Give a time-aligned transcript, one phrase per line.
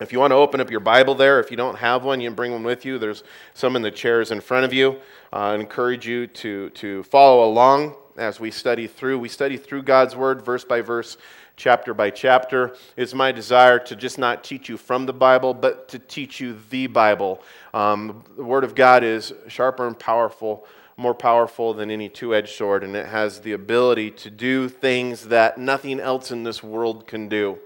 [0.00, 2.28] If you want to open up your Bible there, if you don't have one, you
[2.30, 2.98] can bring one with you.
[2.98, 4.92] There's some in the chairs in front of you.
[5.30, 9.18] Uh, I encourage you to, to follow along as we study through.
[9.18, 11.18] We study through God's Word, verse by verse,
[11.56, 12.74] chapter by chapter.
[12.96, 16.56] It's my desire to just not teach you from the Bible, but to teach you
[16.70, 17.42] the Bible.
[17.74, 22.56] Um, the Word of God is sharper and powerful, more powerful than any two edged
[22.56, 27.06] sword, and it has the ability to do things that nothing else in this world
[27.06, 27.58] can do.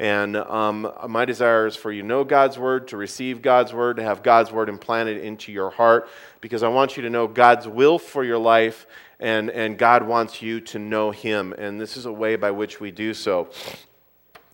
[0.00, 3.96] And um, my desire is for you to know God's word, to receive God's word,
[3.96, 6.08] to have God's word implanted into your heart,
[6.40, 8.86] because I want you to know God's will for your life,
[9.20, 11.52] and, and God wants you to know Him.
[11.52, 13.50] And this is a way by which we do so.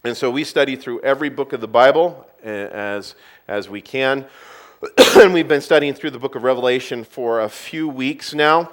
[0.03, 3.15] And so we study through every book of the Bible as,
[3.47, 4.27] as we can.
[5.17, 8.73] and we've been studying through the book of Revelation for a few weeks now.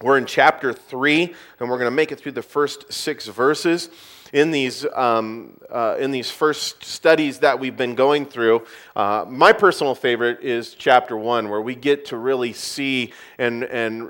[0.00, 3.90] We're in chapter 3, and we're going to make it through the first six verses
[4.32, 8.64] in these, um, uh, in these first studies that we've been going through.
[8.94, 14.08] Uh, my personal favorite is chapter one, where we get to really see and, and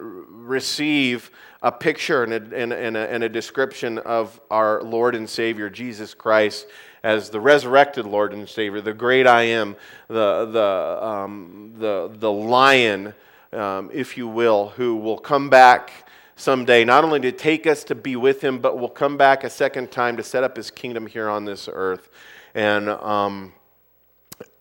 [0.48, 1.30] receive
[1.62, 5.68] a picture and a, and, and, a, and a description of our Lord and Savior,
[5.68, 6.66] Jesus Christ
[7.02, 9.76] as the resurrected Lord and Savior, the great I am,
[10.08, 13.14] the, the, um, the, the lion,
[13.52, 16.06] um, if you will, who will come back
[16.41, 19.50] someday, not only to take us to be with him, but will come back a
[19.50, 22.08] second time to set up his kingdom here on this earth.
[22.55, 23.52] And, um,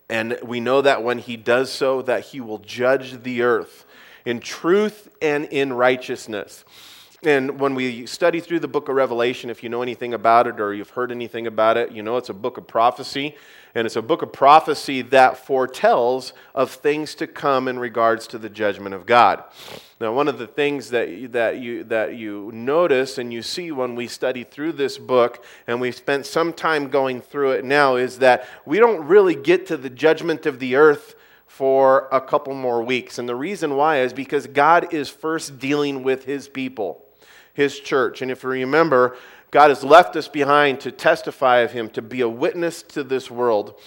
[0.09, 3.85] and we know that when he does so, that he will judge the earth
[4.25, 6.65] in truth and in righteousness.
[7.23, 10.61] And when we study through the book of Revelation, if you know anything about it
[10.61, 13.35] or you've heard anything about it, you know it's a book of prophecy.
[13.75, 18.37] And it's a book of prophecy that foretells of things to come in regards to
[18.37, 19.43] the judgment of God.
[19.99, 23.95] Now, one of the things that, that, you, that you notice and you see when
[23.95, 28.19] we study through this book, and we've spent some time going through it now, is
[28.19, 31.15] that we don't really get to the judgment of the earth
[31.47, 33.19] for a couple more weeks.
[33.19, 37.05] And the reason why is because God is first dealing with his people
[37.59, 38.21] his church.
[38.21, 39.17] And if you remember,
[39.51, 43.29] God has left us behind to testify of him, to be a witness to this
[43.29, 43.77] world.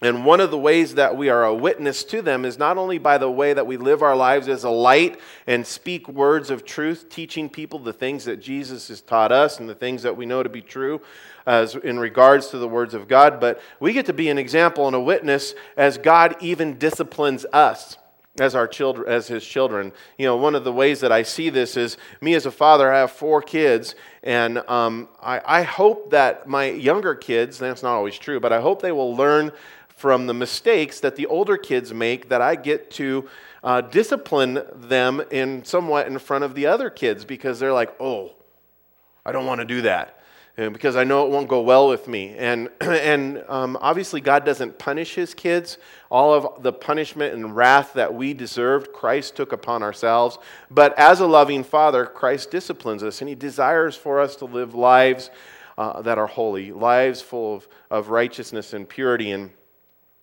[0.00, 2.96] And one of the ways that we are a witness to them is not only
[2.96, 6.64] by the way that we live our lives as a light and speak words of
[6.64, 10.24] truth, teaching people the things that Jesus has taught us and the things that we
[10.24, 11.02] know to be true
[11.44, 14.86] as in regards to the words of God, but we get to be an example
[14.86, 17.98] and a witness as God even disciplines us
[18.40, 19.92] as our children as his children.
[20.18, 22.92] You know one of the ways that i see this is me as a father
[22.92, 27.94] i have four kids and um, I, I hope that my younger kids that's not
[27.94, 29.52] always true but i hope they will learn
[29.88, 33.28] from the mistakes that the older kids make that i get to
[33.62, 38.32] uh, discipline them in somewhat in front of the other kids because they're like oh
[39.24, 40.19] i don't want to do that
[40.56, 42.34] because I know it won't go well with me.
[42.36, 45.78] And, and um, obviously, God doesn't punish his kids.
[46.10, 50.38] All of the punishment and wrath that we deserved, Christ took upon ourselves.
[50.70, 54.74] But as a loving father, Christ disciplines us, and he desires for us to live
[54.74, 55.30] lives
[55.78, 59.30] uh, that are holy, lives full of, of righteousness and purity.
[59.30, 59.50] And,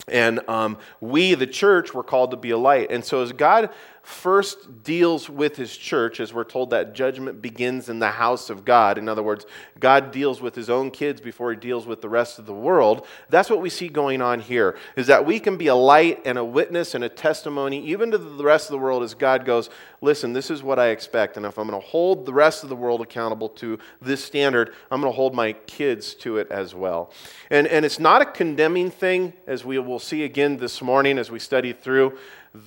[0.08, 2.92] and um, we, the church, were called to be a light.
[2.92, 3.72] And so, as God
[4.08, 8.64] first deals with his church, as we're told that judgment begins in the house of
[8.64, 8.98] God.
[8.98, 9.46] In other words,
[9.82, 13.06] God deals with his own kids before he deals with the rest of the world.
[13.30, 16.38] That's what we see going on here, is that we can be a light and
[16.38, 19.70] a witness and a testimony, even to the rest of the world, as God goes,
[20.00, 21.36] listen, this is what I expect.
[21.36, 24.74] And if I'm going to hold the rest of the world accountable to this standard,
[24.90, 27.12] I'm going to hold my kids to it as well.
[27.50, 31.30] And, and it's not a condemning thing, as we will see again this morning as
[31.30, 32.18] we study through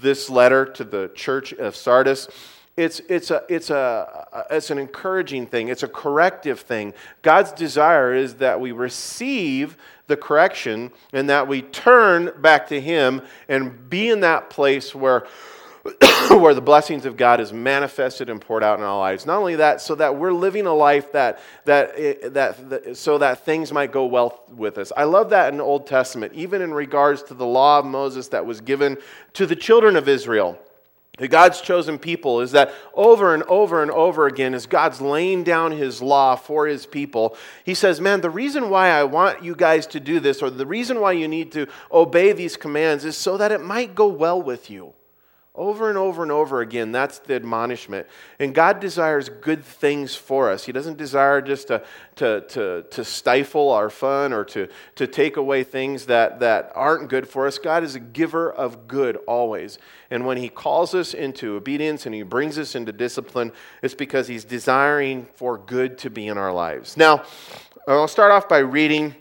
[0.00, 2.28] this letter to the church of Sardis,
[2.76, 6.94] it's, it's, a, it's, a, it's an encouraging thing, it's a corrective thing.
[7.22, 13.22] God's desire is that we receive the correction and that we turn back to Him
[13.48, 15.26] and be in that place where.
[16.30, 19.24] where the blessings of God is manifested and poured out in our lives.
[19.24, 23.18] Not only that, so that we're living a life that, that, eh, that, that, so
[23.18, 24.92] that things might go well with us.
[24.96, 28.28] I love that in the Old Testament, even in regards to the law of Moses
[28.28, 28.98] that was given
[29.34, 30.58] to the children of Israel.
[31.28, 35.72] God's chosen people is that over and over and over again, as God's laying down
[35.72, 39.86] his law for his people, he says, Man, the reason why I want you guys
[39.88, 43.36] to do this, or the reason why you need to obey these commands, is so
[43.36, 44.94] that it might go well with you.
[45.60, 48.06] Over and over and over again, that's the admonishment.
[48.38, 50.64] And God desires good things for us.
[50.64, 51.84] He doesn't desire just to,
[52.16, 57.10] to, to, to stifle our fun or to, to take away things that, that aren't
[57.10, 57.58] good for us.
[57.58, 59.78] God is a giver of good always.
[60.10, 63.52] And when He calls us into obedience and He brings us into discipline,
[63.82, 66.96] it's because He's desiring for good to be in our lives.
[66.96, 67.24] Now,
[67.86, 69.14] I'll start off by reading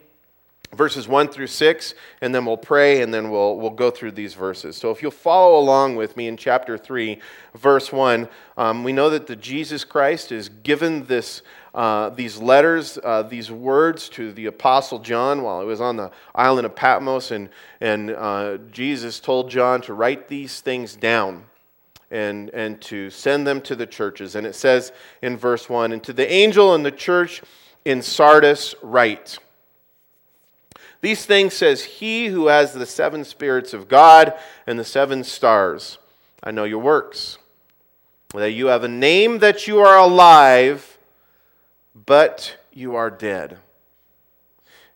[0.71, 4.33] verses 1 through 6, and then we'll pray, and then we'll, we'll go through these
[4.33, 4.77] verses.
[4.77, 7.19] So if you'll follow along with me in chapter 3,
[7.56, 11.42] verse 1, um, we know that the Jesus Christ is given this,
[11.74, 16.12] uh, these letters, uh, these words to the Apostle John while he was on the
[16.36, 17.50] island of Patmos, and,
[17.81, 21.45] and uh, Jesus told John to write these things down.
[22.12, 24.33] And, and to send them to the churches.
[24.33, 27.44] And it says in verse 1 And to the angel in the church
[27.86, 29.38] in Sardis, write.
[31.01, 34.34] These things says he who has the seven spirits of God
[34.68, 35.98] and the seven stars.
[36.44, 37.38] I know your works.
[38.34, 40.98] That you have a name that you are alive,
[42.06, 43.57] but you are dead.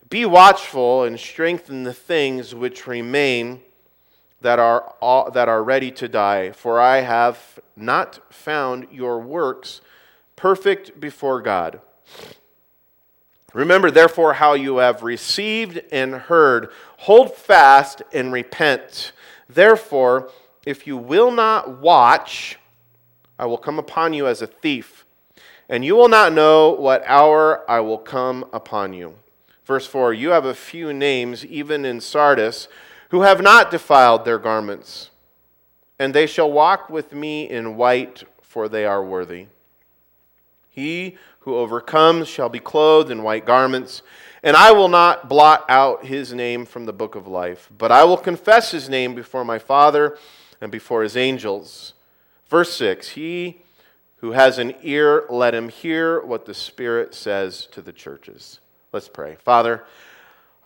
[0.08, 3.62] Be watchful and strengthen the things which remain
[4.42, 9.80] that are, all, that are ready to die, for I have not found your works
[10.36, 11.80] perfect before God.
[13.54, 16.70] Remember, therefore, how you have received and heard.
[16.98, 19.12] Hold fast and repent.
[19.48, 20.28] Therefore,
[20.66, 22.58] if you will not watch,
[23.38, 25.06] I will come upon you as a thief,
[25.68, 29.14] and you will not know what hour I will come upon you.
[29.64, 32.68] Verse 4 You have a few names, even in Sardis,
[33.10, 35.10] who have not defiled their garments,
[35.98, 39.46] and they shall walk with me in white, for they are worthy.
[40.70, 44.02] He who overcomes shall be clothed in white garments,
[44.42, 48.04] and I will not blot out his name from the book of life, but I
[48.04, 50.18] will confess his name before my Father
[50.60, 51.94] and before his angels.
[52.48, 53.60] Verse 6 He
[54.16, 58.58] who has an ear, let him hear what the Spirit says to the churches.
[58.90, 59.36] Let's pray.
[59.44, 59.84] Father,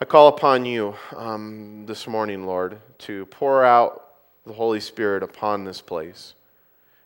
[0.00, 4.14] I call upon you um, this morning, Lord, to pour out
[4.46, 6.34] the Holy Spirit upon this place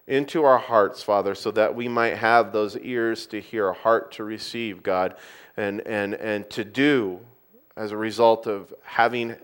[0.07, 4.13] into our hearts, Father, so that we might have those ears to hear, a heart
[4.13, 5.15] to receive, God,
[5.57, 7.21] and, and, and to do
[7.77, 9.37] as a result of having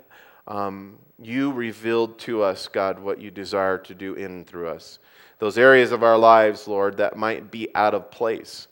[0.47, 4.99] um, you revealed to us, God, what you desire to do in and through us.
[5.39, 8.67] Those areas of our lives, Lord, that might be out of place.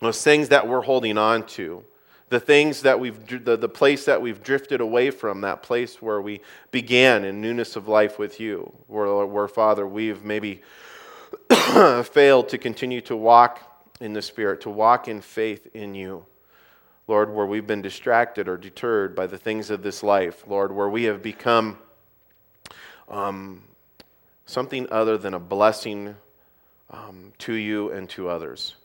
[0.00, 1.84] Those things that we're holding on to
[2.28, 6.20] the things that we've the, the place that we've drifted away from that place where
[6.20, 6.40] we
[6.70, 8.72] began in newness of life with you.
[8.86, 10.62] Where, where father we've maybe
[12.04, 13.60] failed to continue to walk
[14.00, 16.24] in the spirit to walk in faith in you.
[17.06, 20.44] Lord where we've been distracted or deterred by the things of this life.
[20.46, 21.78] Lord where we have become
[23.08, 23.62] um,
[24.46, 26.16] something other than a blessing
[26.90, 28.76] um, to you and to others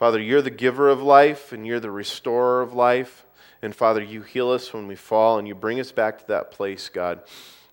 [0.00, 3.26] Father, you're the giver of life and you're the restorer of life.
[3.60, 6.50] And Father, you heal us when we fall and you bring us back to that
[6.52, 7.20] place, God,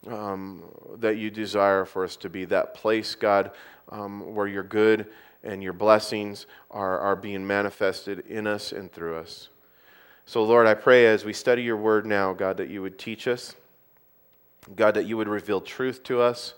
[0.05, 0.61] um,
[0.97, 2.43] that you desire for us to be.
[2.43, 3.51] That place, God,
[3.93, 5.07] um, where your good
[5.41, 9.47] and your blessings are, are being manifested in us and through us.
[10.25, 13.29] So, Lord, I pray as we study your word now, God, that you would teach
[13.29, 13.55] us,
[14.75, 16.55] God, that you would reveal truth to us,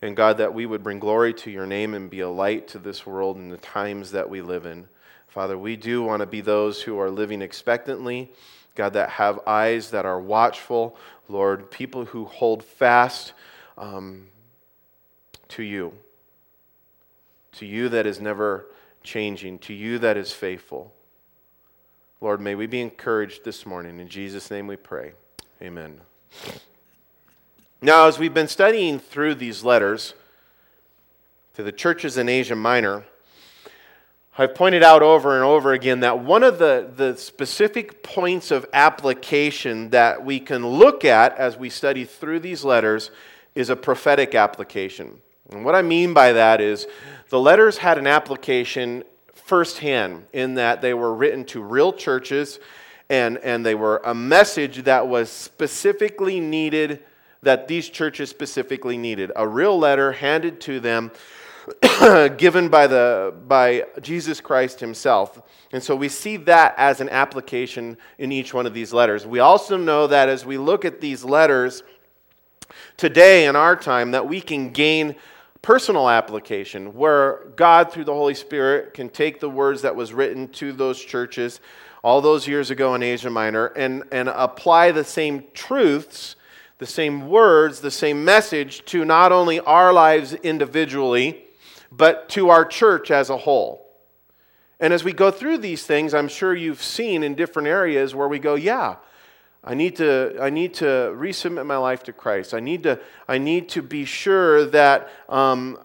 [0.00, 2.78] and God, that we would bring glory to your name and be a light to
[2.78, 4.88] this world in the times that we live in.
[5.30, 8.32] Father, we do want to be those who are living expectantly,
[8.74, 10.96] God, that have eyes that are watchful,
[11.28, 13.32] Lord, people who hold fast
[13.78, 14.26] um,
[15.48, 15.92] to you,
[17.52, 18.66] to you that is never
[19.04, 20.92] changing, to you that is faithful.
[22.20, 24.00] Lord, may we be encouraged this morning.
[24.00, 25.12] In Jesus' name we pray.
[25.62, 26.00] Amen.
[27.80, 30.14] Now, as we've been studying through these letters
[31.54, 33.04] to the churches in Asia Minor,
[34.40, 38.64] I've pointed out over and over again that one of the, the specific points of
[38.72, 43.10] application that we can look at as we study through these letters
[43.54, 45.20] is a prophetic application.
[45.50, 46.86] And what I mean by that is
[47.28, 49.04] the letters had an application
[49.34, 52.60] firsthand in that they were written to real churches
[53.10, 57.04] and, and they were a message that was specifically needed,
[57.42, 59.32] that these churches specifically needed.
[59.36, 61.10] A real letter handed to them
[62.36, 65.42] given by, the, by Jesus Christ himself.
[65.72, 69.26] And so we see that as an application in each one of these letters.
[69.26, 71.82] We also know that as we look at these letters
[72.96, 75.16] today in our time, that we can gain
[75.62, 80.48] personal application where God, through the Holy Spirit, can take the words that was written
[80.48, 81.60] to those churches
[82.02, 86.36] all those years ago in Asia Minor and, and apply the same truths,
[86.78, 91.44] the same words, the same message to not only our lives individually
[91.90, 93.86] but to our church as a whole.
[94.78, 98.28] And as we go through these things, I'm sure you've seen in different areas where
[98.28, 98.96] we go, yeah,
[99.62, 102.54] I need to, I need to resubmit my life to Christ.
[102.54, 105.78] I need to, I need to be sure that um,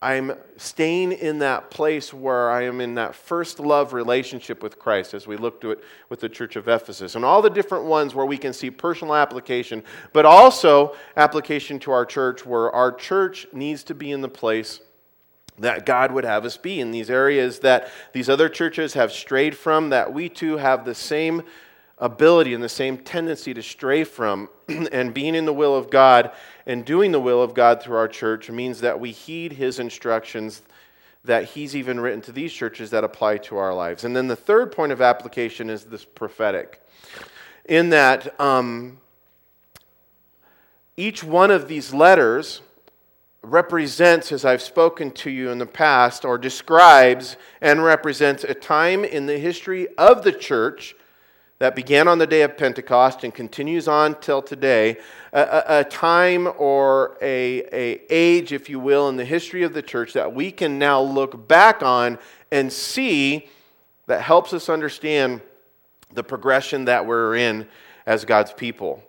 [0.00, 5.12] I'm staying in that place where I am in that first love relationship with Christ
[5.12, 8.14] as we look to it with the church of Ephesus and all the different ones
[8.14, 13.46] where we can see personal application, but also application to our church where our church
[13.52, 14.80] needs to be in the place
[15.58, 19.56] that God would have us be in these areas that these other churches have strayed
[19.56, 21.42] from, that we too have the same
[21.98, 24.48] ability and the same tendency to stray from.
[24.92, 26.32] and being in the will of God
[26.66, 30.62] and doing the will of God through our church means that we heed his instructions
[31.24, 34.04] that he's even written to these churches that apply to our lives.
[34.04, 36.82] And then the third point of application is this prophetic.
[37.66, 38.98] In that um,
[40.96, 42.62] each one of these letters
[43.42, 49.04] represents, as I've spoken to you in the past, or describes and represents a time
[49.04, 50.94] in the history of the church
[51.58, 54.96] that began on the day of Pentecost and continues on till today,
[55.32, 59.74] a, a, a, time or a, a age, if you will, in the history of
[59.74, 62.18] the church that we can now look back on
[62.50, 63.48] and see
[64.06, 65.42] that helps us understand
[66.14, 67.68] the progression that we're in
[68.06, 69.02] as God's people,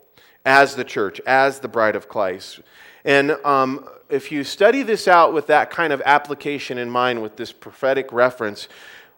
[0.45, 2.59] as the church, as the bride of Christ.
[3.05, 7.35] And um, if you study this out with that kind of application in mind, with
[7.35, 8.67] this prophetic reference,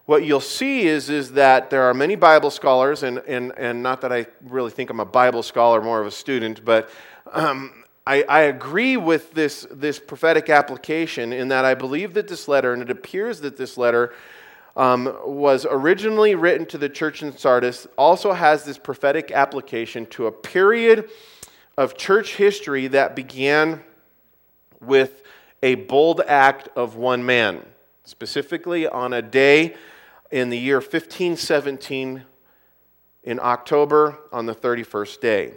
[0.06, 4.02] what you'll see is, is that there are many Bible scholars, and, and, and not
[4.02, 6.90] that I really think I'm a Bible scholar, more of a student, but
[7.32, 12.48] um, I, I, agree with this, this prophetic application in that I believe that this
[12.48, 14.12] letter, and it appears that this letter
[14.76, 20.26] um, was originally written to the church in Sardis, also has this prophetic application to
[20.26, 21.08] a period
[21.76, 23.82] of church history that began
[24.80, 25.22] with
[25.62, 27.64] a bold act of one man,
[28.04, 29.74] specifically on a day
[30.30, 32.24] in the year 1517
[33.24, 35.54] in October on the 31st day.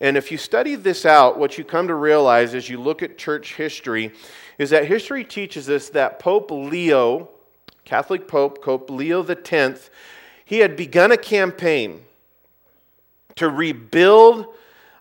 [0.00, 3.16] And if you study this out, what you come to realize as you look at
[3.16, 4.12] church history
[4.58, 7.30] is that history teaches us that Pope Leo,
[7.84, 9.90] Catholic Pope, Pope Leo X,
[10.44, 12.02] he had begun a campaign
[13.36, 14.46] to rebuild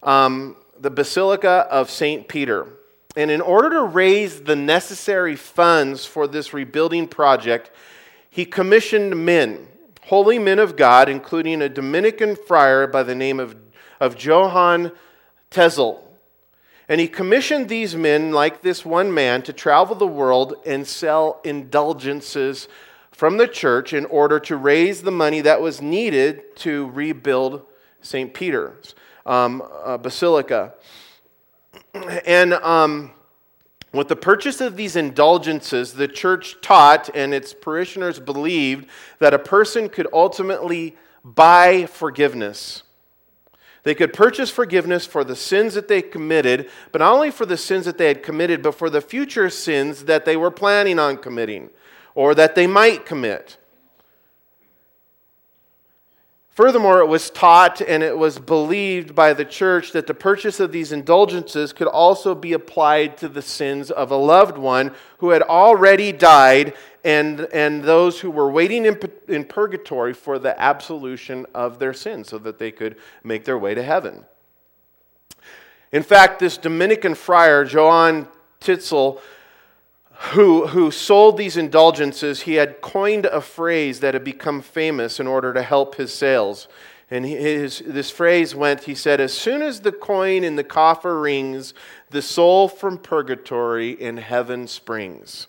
[0.06, 2.28] um, the Basilica of St.
[2.28, 2.68] Peter.
[3.18, 7.72] And in order to raise the necessary funds for this rebuilding project,
[8.30, 9.68] he commissioned men,
[10.04, 13.56] holy men of God, including a Dominican friar by the name of,
[14.00, 14.92] of Johann
[15.50, 16.02] Tetzel.
[16.88, 21.42] And he commissioned these men, like this one man, to travel the world and sell
[21.44, 22.68] indulgences
[23.12, 27.66] from the church in order to raise the money that was needed to rebuild
[28.06, 28.34] St.
[28.34, 28.96] Peter's
[29.26, 30.74] um, uh, Basilica.
[32.26, 33.12] And um,
[33.94, 38.88] with the purchase of these indulgences, the church taught and its parishioners believed
[39.20, 42.84] that a person could ultimately buy forgiveness.
[43.84, 47.58] They could purchase forgiveness for the sins that they committed, but not only for the
[47.58, 51.18] sins that they had committed, but for the future sins that they were planning on
[51.18, 51.70] committing
[52.16, 53.58] or that they might commit.
[56.56, 60.72] Furthermore, it was taught and it was believed by the church that the purchase of
[60.72, 65.42] these indulgences could also be applied to the sins of a loved one who had
[65.42, 68.98] already died and, and those who were waiting in,
[69.28, 73.76] in purgatory for the absolution of their sins so that they could make their way
[73.76, 74.24] to heaven.
[75.92, 78.30] In fact, this Dominican friar, Johann
[78.62, 79.22] Tetzel,
[80.18, 85.28] who, who sold these indulgences, he had coined a phrase that had become famous in
[85.28, 86.68] order to help his sales.
[87.12, 91.20] And his, this phrase went, he said, As soon as the coin in the coffer
[91.20, 91.74] rings,
[92.10, 95.48] the soul from purgatory in heaven springs.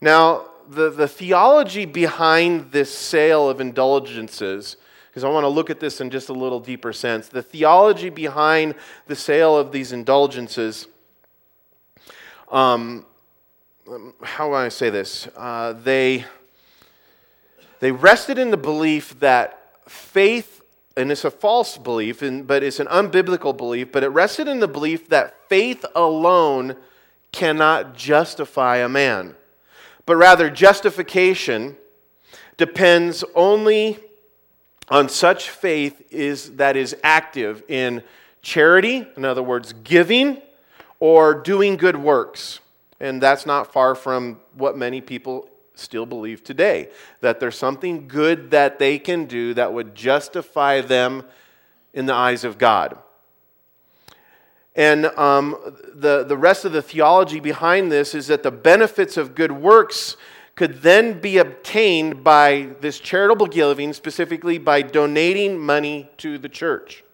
[0.00, 4.76] Now, the, the theology behind this sale of indulgences,
[5.10, 8.10] because I want to look at this in just a little deeper sense, the theology
[8.10, 10.86] behind the sale of these indulgences
[12.50, 13.04] um,
[14.22, 15.28] how do I say this?
[15.36, 16.24] Uh, they,
[17.80, 20.62] they rested in the belief that faith,
[20.96, 24.60] and it's a false belief, and, but it's an unbiblical belief, but it rested in
[24.60, 26.76] the belief that faith alone
[27.32, 29.34] cannot justify a man,
[30.06, 31.76] but rather justification
[32.56, 33.98] depends only
[34.90, 38.02] on such faith is, that is active in
[38.42, 40.40] charity, in other words, giving
[41.00, 42.60] or doing good works.
[43.00, 46.88] And that's not far from what many people still believe today
[47.20, 51.22] that there's something good that they can do that would justify them
[51.94, 52.98] in the eyes of God.
[54.74, 55.56] And um,
[55.94, 60.16] the, the rest of the theology behind this is that the benefits of good works
[60.54, 67.04] could then be obtained by this charitable giving, specifically by donating money to the church.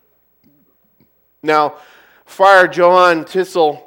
[1.42, 1.76] Now,
[2.25, 3.85] Friar Johann Tetzel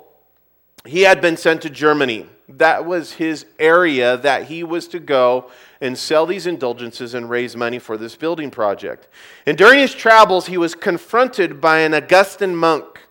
[0.87, 2.25] he had been sent to Germany.
[2.49, 5.51] That was his area that he was to go
[5.81, 9.09] and sell these indulgences and raise money for this building project.
[9.45, 13.01] And during his travels, he was confronted by an Augustan monk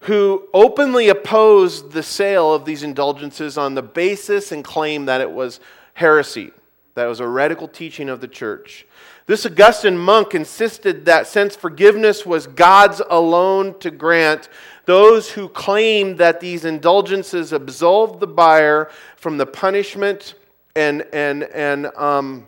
[0.00, 5.30] who openly opposed the sale of these indulgences on the basis and claim that it
[5.30, 5.60] was
[5.94, 6.50] heresy,
[6.94, 8.84] that it was a heretical teaching of the church.
[9.26, 14.48] This Augustan monk insisted that since forgiveness was God's alone to grant,
[14.84, 20.34] those who claimed that these indulgences absolved the buyer from the punishment
[20.74, 22.46] and, and, and um,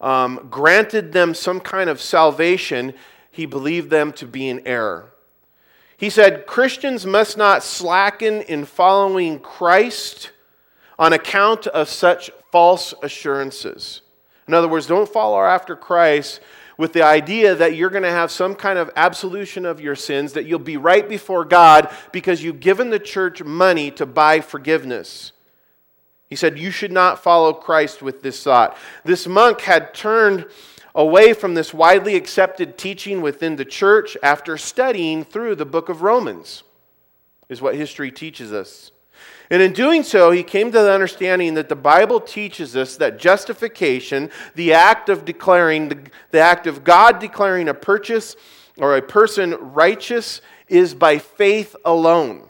[0.00, 2.94] um, granted them some kind of salvation,
[3.30, 5.12] he believed them to be in error.
[5.96, 10.32] He said Christians must not slacken in following Christ
[10.98, 14.01] on account of such false assurances.
[14.52, 16.40] In other words, don't follow after Christ
[16.76, 20.34] with the idea that you're going to have some kind of absolution of your sins,
[20.34, 25.32] that you'll be right before God because you've given the church money to buy forgiveness.
[26.28, 28.76] He said, You should not follow Christ with this thought.
[29.06, 30.44] This monk had turned
[30.94, 36.02] away from this widely accepted teaching within the church after studying through the book of
[36.02, 36.62] Romans,
[37.48, 38.92] is what history teaches us.
[39.50, 43.18] And in doing so, he came to the understanding that the Bible teaches us that
[43.18, 45.98] justification, the act of declaring, the,
[46.30, 48.34] the act of God declaring a purchase
[48.78, 52.48] or a person righteous, is by faith alone.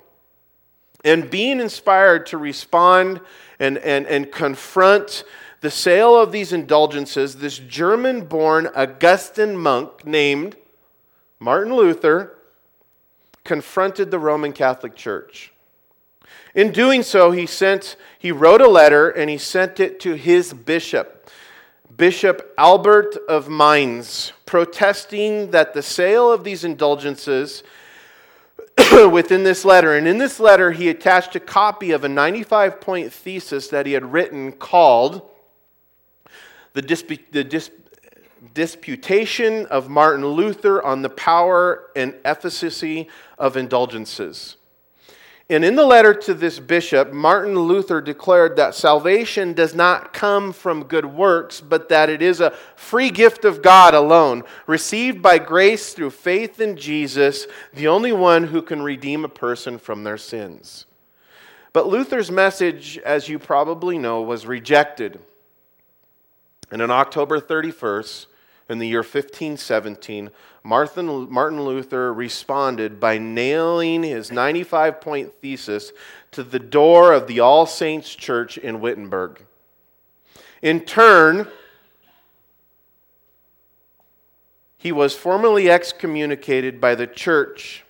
[1.04, 3.20] And being inspired to respond
[3.58, 5.24] and, and, and confront
[5.60, 10.56] the sale of these indulgences, this German born Augustan monk named
[11.38, 12.36] Martin Luther
[13.44, 15.51] confronted the Roman Catholic Church.
[16.54, 20.52] In doing so, he sent he wrote a letter and he sent it to his
[20.52, 21.28] bishop,
[21.96, 27.64] Bishop Albert of Mainz, protesting that the sale of these indulgences
[29.10, 29.96] within this letter.
[29.96, 33.92] And in this letter, he attached a copy of a 95 point thesis that he
[33.92, 35.28] had written called
[36.74, 37.70] The, Disp- the Dis-
[38.54, 44.56] Disputation of Martin Luther on the Power and Efficacy of Indulgences.
[45.50, 50.52] And in the letter to this bishop, Martin Luther declared that salvation does not come
[50.52, 55.38] from good works, but that it is a free gift of God alone, received by
[55.38, 60.16] grace through faith in Jesus, the only one who can redeem a person from their
[60.16, 60.86] sins.
[61.72, 65.18] But Luther's message, as you probably know, was rejected.
[66.70, 68.26] And on October 31st,
[68.68, 70.30] in the year 1517,
[70.64, 75.92] Martin, Martin Luther responded by nailing his 95 point thesis
[76.30, 79.44] to the door of the All Saints Church in Wittenberg.
[80.60, 81.48] In turn,
[84.78, 87.84] he was formally excommunicated by the church,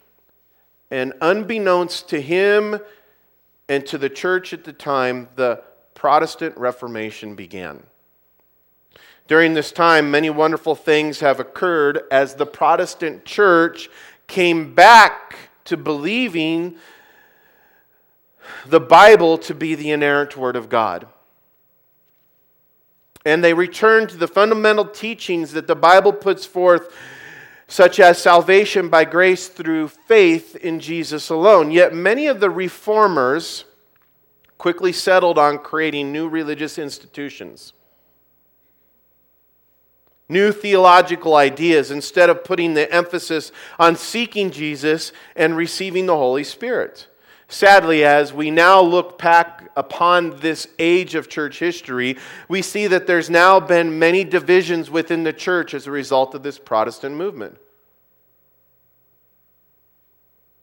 [0.91, 2.79] and unbeknownst to him
[3.69, 5.63] and to the church at the time, the
[5.95, 7.83] Protestant Reformation began.
[9.33, 13.89] During this time, many wonderful things have occurred as the Protestant church
[14.27, 16.75] came back to believing
[18.67, 21.07] the Bible to be the inerrant Word of God.
[23.25, 26.95] And they returned to the fundamental teachings that the Bible puts forth,
[27.67, 31.71] such as salvation by grace through faith in Jesus alone.
[31.71, 33.65] Yet many of the reformers
[34.59, 37.73] quickly settled on creating new religious institutions
[40.33, 46.45] new theological ideas instead of putting the emphasis on seeking Jesus and receiving the Holy
[46.45, 47.07] Spirit.
[47.49, 52.17] Sadly, as we now look back upon this age of church history,
[52.49, 56.43] we see that there's now been many divisions within the church as a result of
[56.43, 57.59] this Protestant movement.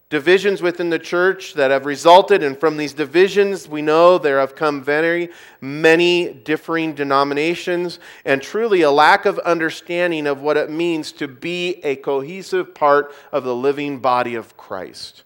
[0.09, 4.55] Divisions within the church that have resulted, and from these divisions, we know there have
[4.55, 5.29] come very
[5.61, 11.79] many differing denominations, and truly a lack of understanding of what it means to be
[11.83, 15.23] a cohesive part of the living body of Christ.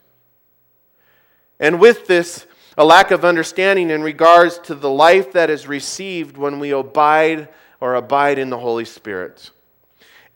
[1.60, 2.46] And with this,
[2.78, 7.48] a lack of understanding in regards to the life that is received when we abide
[7.80, 9.52] or abide in the Holy Spirit.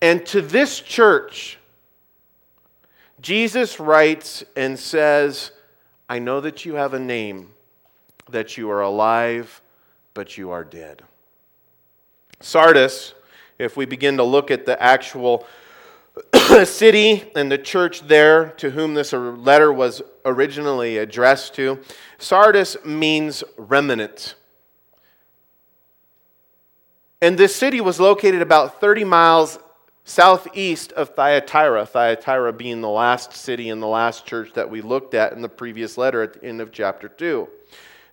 [0.01, 1.56] And to this church,
[3.19, 5.51] Jesus writes and says,
[6.09, 7.53] I know that you have a name,
[8.29, 9.61] that you are alive,
[10.13, 11.03] but you are dead.
[12.39, 13.13] Sardis,
[13.57, 15.45] if we begin to look at the actual
[16.63, 21.79] city and the church there to whom this letter was originally addressed to,
[22.19, 24.35] Sardis means remnant.
[27.21, 29.57] And this city was located about 30 miles
[30.07, 35.13] southeast of Thyatira, Thyatira being the last city and the last church that we looked
[35.13, 37.47] at in the previous letter at the end of chapter 2.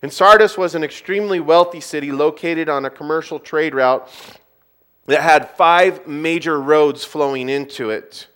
[0.01, 4.09] And Sardis was an extremely wealthy city located on a commercial trade route
[5.05, 8.27] that had five major roads flowing into it.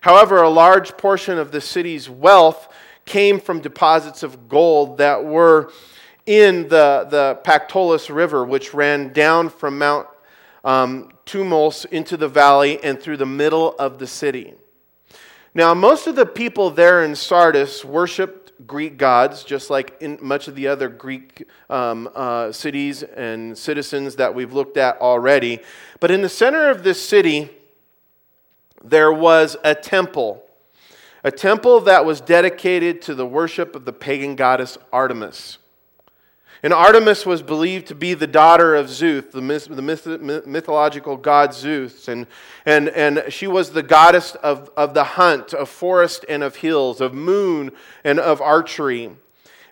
[0.00, 2.72] However, a large portion of the city's wealth
[3.04, 5.72] came from deposits of gold that were
[6.24, 10.06] in the, the Pactolus River, which ran down from Mount
[10.64, 14.54] um, Tumulus into the valley and through the middle of the city.
[15.54, 20.48] Now, most of the people there in Sardis worshiped Greek gods, just like in much
[20.48, 25.60] of the other Greek um, uh, cities and citizens that we've looked at already.
[26.00, 27.50] But in the center of this city,
[28.84, 30.44] there was a temple,
[31.24, 35.58] a temple that was dedicated to the worship of the pagan goddess Artemis.
[36.66, 41.16] And Artemis was believed to be the daughter of Zeus, the, myth, the myth, mythological
[41.16, 42.08] god Zeus.
[42.08, 42.26] And,
[42.64, 47.00] and, and she was the goddess of, of the hunt, of forest and of hills,
[47.00, 47.70] of moon
[48.02, 49.12] and of archery.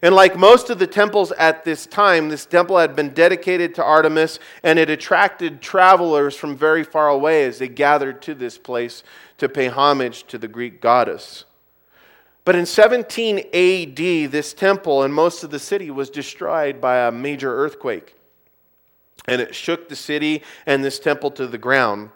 [0.02, 3.83] And like most of the temples at this time, this temple had been dedicated to
[3.83, 9.02] Artemis and it attracted travelers from very far away as they gathered to this place
[9.38, 11.44] to pay homage to the Greek goddess.
[12.44, 17.12] But in 17 AD, this temple and most of the city was destroyed by a
[17.12, 18.14] major earthquake.
[19.26, 22.11] And it shook the city and this temple to the ground.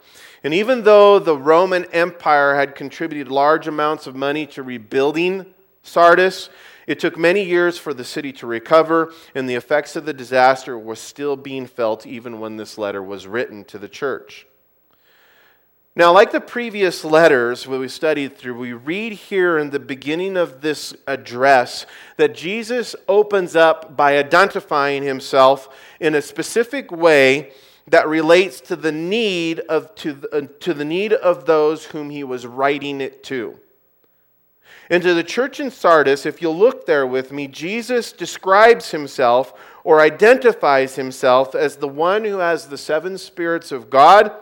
[0.45, 5.47] And even though the Roman Empire had contributed large amounts of money to rebuilding
[5.83, 6.51] Sardis,
[6.87, 10.79] it took many years for the city to recover, and the effects of the disaster
[10.79, 14.47] were still being felt even when this letter was written to the church.
[15.99, 20.61] Now, like the previous letters we studied through, we read here in the beginning of
[20.61, 21.87] this address
[22.19, 27.51] that Jesus opens up by identifying himself in a specific way
[27.89, 32.23] that relates to the need of, to, uh, to the need of those whom he
[32.23, 33.59] was writing it to.
[34.91, 39.53] And to the church in Sardis, if you'll look there with me, Jesus describes himself
[39.83, 44.33] or identifies himself as the one who has the seven spirits of God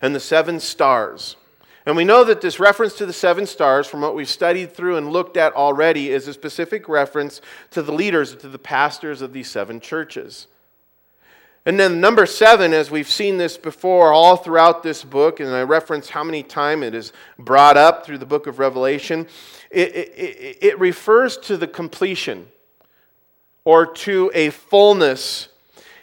[0.00, 1.36] and the seven stars.
[1.86, 4.96] And we know that this reference to the seven stars, from what we've studied through
[4.96, 9.32] and looked at already, is a specific reference to the leaders, to the pastors of
[9.32, 10.48] these seven churches.
[11.64, 15.62] And then number seven, as we've seen this before all throughout this book, and I
[15.62, 19.26] reference how many times it is brought up through the book of Revelation,
[19.70, 22.48] it, it, it refers to the completion
[23.64, 25.48] or to a fullness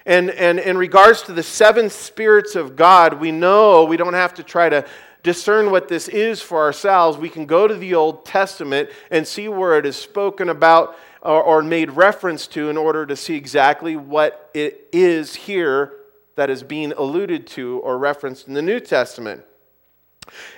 [0.05, 4.35] and, and in regards to the seven spirits of God, we know we don't have
[4.35, 4.85] to try to
[5.23, 7.17] discern what this is for ourselves.
[7.17, 11.41] We can go to the Old Testament and see where it is spoken about or,
[11.41, 15.93] or made reference to in order to see exactly what it is here
[16.35, 19.43] that is being alluded to or referenced in the New Testament.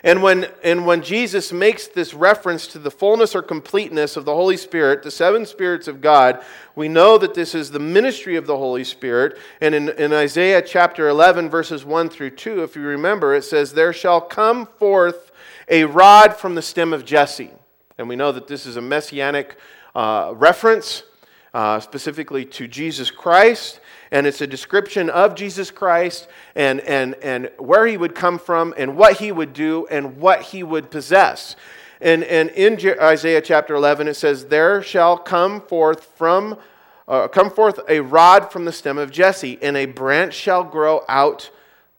[0.03, 4.33] And when, and when Jesus makes this reference to the fullness or completeness of the
[4.33, 6.43] Holy Spirit, the seven spirits of God,
[6.75, 9.37] we know that this is the ministry of the Holy Spirit.
[9.61, 13.73] And in, in Isaiah chapter 11, verses 1 through 2, if you remember, it says,
[13.73, 15.31] There shall come forth
[15.67, 17.51] a rod from the stem of Jesse.
[17.97, 19.57] And we know that this is a messianic
[19.95, 21.03] uh, reference,
[21.57, 23.79] uh, specifically to Jesus Christ
[24.11, 28.73] and it's a description of Jesus Christ and, and, and where he would come from
[28.77, 31.55] and what he would do and what he would possess.
[31.99, 36.57] And, and in Isaiah chapter 11, it says, There shall come forth from
[37.07, 41.05] uh, come forth a rod from the stem of Jesse, and a branch shall grow
[41.07, 41.49] out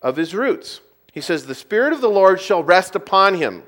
[0.03, 0.83] of his roots.
[1.13, 3.63] He says, The Spirit of the Lord shall rest upon him.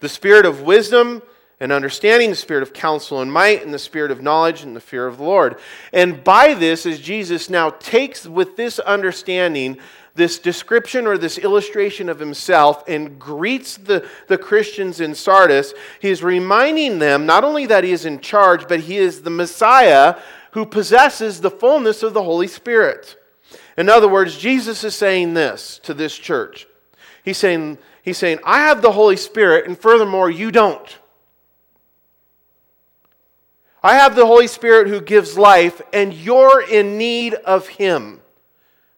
[0.00, 1.20] The Spirit of wisdom
[1.62, 4.80] and understanding, the spirit of counsel and might, and the spirit of knowledge and the
[4.80, 5.60] fear of the Lord.
[5.92, 9.78] And by this, as Jesus now takes with this understanding,
[10.16, 16.10] this description or this illustration of himself and greets the, the Christians in Sardis, he
[16.10, 20.16] is reminding them not only that he is in charge, but he is the Messiah
[20.50, 23.16] who possesses the fullness of the Holy Spirit.
[23.78, 26.66] In other words, Jesus is saying this to this church.
[27.24, 30.98] He's saying, he's saying, I have the Holy Spirit, and furthermore, you don't.
[33.82, 38.20] I have the Holy Spirit who gives life, and you're in need of Him.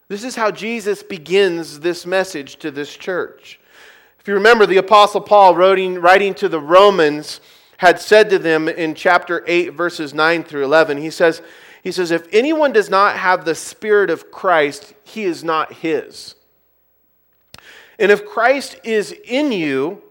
[0.09, 3.59] This is how Jesus begins this message to this church.
[4.21, 7.41] If you remember, the Apostle Paul, writing, writing to the Romans,
[7.79, 11.41] had said to them in chapter 8, verses 9 through 11, he says,
[11.83, 16.35] he says, If anyone does not have the Spirit of Christ, he is not his.
[17.99, 20.03] And if Christ is in you,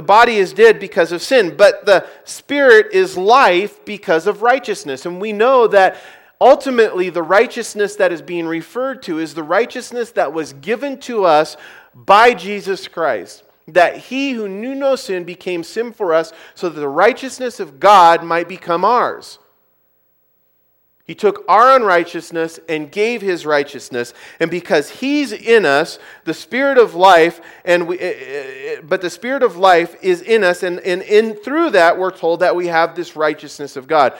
[0.00, 5.04] the body is dead because of sin, but the spirit is life because of righteousness.
[5.04, 5.98] And we know that
[6.40, 11.26] ultimately the righteousness that is being referred to is the righteousness that was given to
[11.26, 11.58] us
[11.94, 13.44] by Jesus Christ.
[13.68, 17.78] That he who knew no sin became sin for us so that the righteousness of
[17.78, 19.38] God might become ours.
[21.10, 24.14] He took our unrighteousness and gave his righteousness.
[24.38, 29.00] And because he's in us, the spirit of life, and we, eh, eh, eh, but
[29.00, 32.54] the spirit of life is in us, and, and in, through that, we're told that
[32.54, 34.16] we have this righteousness of God.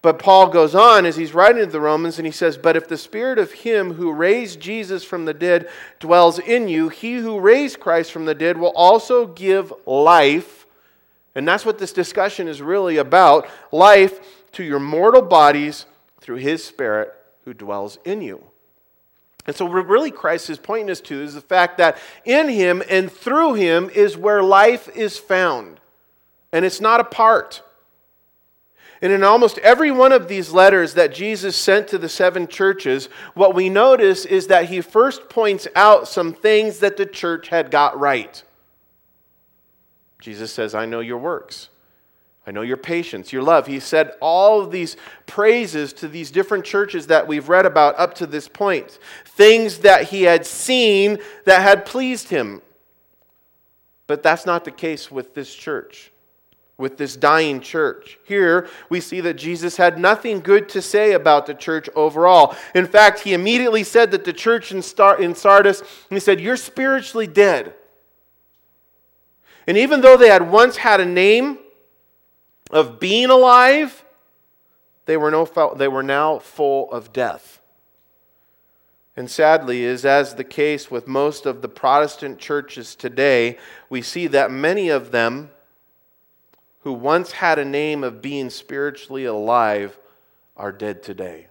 [0.00, 2.86] But Paul goes on as he's writing to the Romans, and he says, But if
[2.86, 7.40] the spirit of him who raised Jesus from the dead dwells in you, he who
[7.40, 10.68] raised Christ from the dead will also give life.
[11.34, 14.20] And that's what this discussion is really about life
[14.52, 15.84] to your mortal bodies
[16.28, 17.10] through his Spirit
[17.46, 18.44] who dwells in you.
[19.46, 22.82] And so, what really Christ is pointing us to is the fact that in him
[22.90, 25.80] and through him is where life is found.
[26.52, 27.62] And it's not apart.
[29.00, 33.08] And in almost every one of these letters that Jesus sent to the seven churches,
[33.32, 37.70] what we notice is that he first points out some things that the church had
[37.70, 38.42] got right.
[40.20, 41.70] Jesus says, I know your works.
[42.48, 43.66] I know your patience, your love.
[43.66, 48.14] He said all of these praises to these different churches that we've read about up
[48.14, 48.98] to this point.
[49.26, 52.62] Things that he had seen that had pleased him.
[54.06, 56.10] But that's not the case with this church,
[56.78, 58.18] with this dying church.
[58.24, 62.56] Here we see that Jesus had nothing good to say about the church overall.
[62.74, 67.74] In fact, he immediately said that the church in, Sardis, he said, You're spiritually dead.
[69.66, 71.58] And even though they had once had a name,
[72.70, 74.04] of being alive,
[75.06, 77.60] they were, no, they were now full of death.
[79.16, 83.58] And sadly, is as the case with most of the Protestant churches today,
[83.90, 85.50] we see that many of them
[86.80, 89.98] who once had a name of being spiritually alive
[90.56, 91.48] are dead today.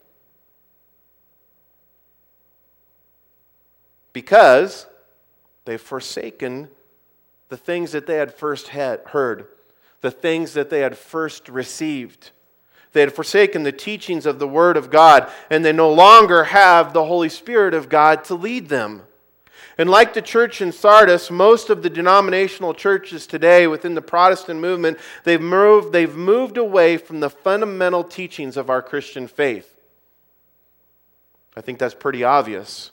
[4.13, 4.87] Because
[5.65, 6.69] they've forsaken
[7.49, 9.47] the things that they had first heard
[10.01, 12.31] the things that they had first received.
[12.93, 16.93] They had forsaken the teachings of the Word of God, and they no longer have
[16.93, 19.03] the Holy Spirit of God to lead them.
[19.77, 24.59] And like the church in Sardis, most of the denominational churches today within the Protestant
[24.59, 29.75] movement, they've moved, they've moved away from the fundamental teachings of our Christian faith.
[31.55, 32.91] I think that's pretty obvious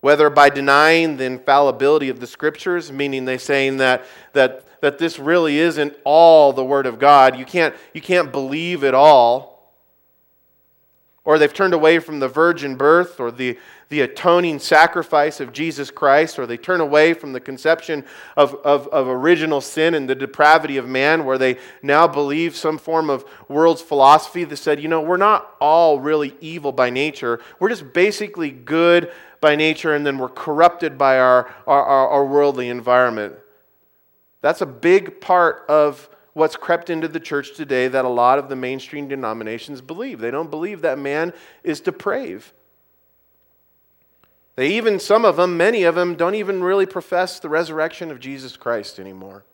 [0.00, 5.18] whether by denying the infallibility of the scriptures, meaning they saying that, that, that this
[5.18, 9.58] really isn't all the Word of God, you can't, you can't believe it all,
[11.24, 13.58] or they've turned away from the virgin birth or the,
[13.90, 18.88] the atoning sacrifice of Jesus Christ, or they turn away from the conception of, of,
[18.88, 23.26] of original sin and the depravity of man, where they now believe some form of
[23.46, 27.92] world's philosophy that said, you know, we're not all really evil by nature, we're just
[27.92, 33.34] basically good by nature and then we're corrupted by our, our, our, worldly environment.
[34.40, 38.48] That's a big part of what's crept into the church today that a lot of
[38.48, 40.20] the mainstream denominations believe.
[40.20, 41.32] They don't believe that man
[41.64, 42.52] is depraved.
[44.54, 48.20] They even, some of them, many of them, don't even really profess the resurrection of
[48.20, 49.44] Jesus Christ anymore.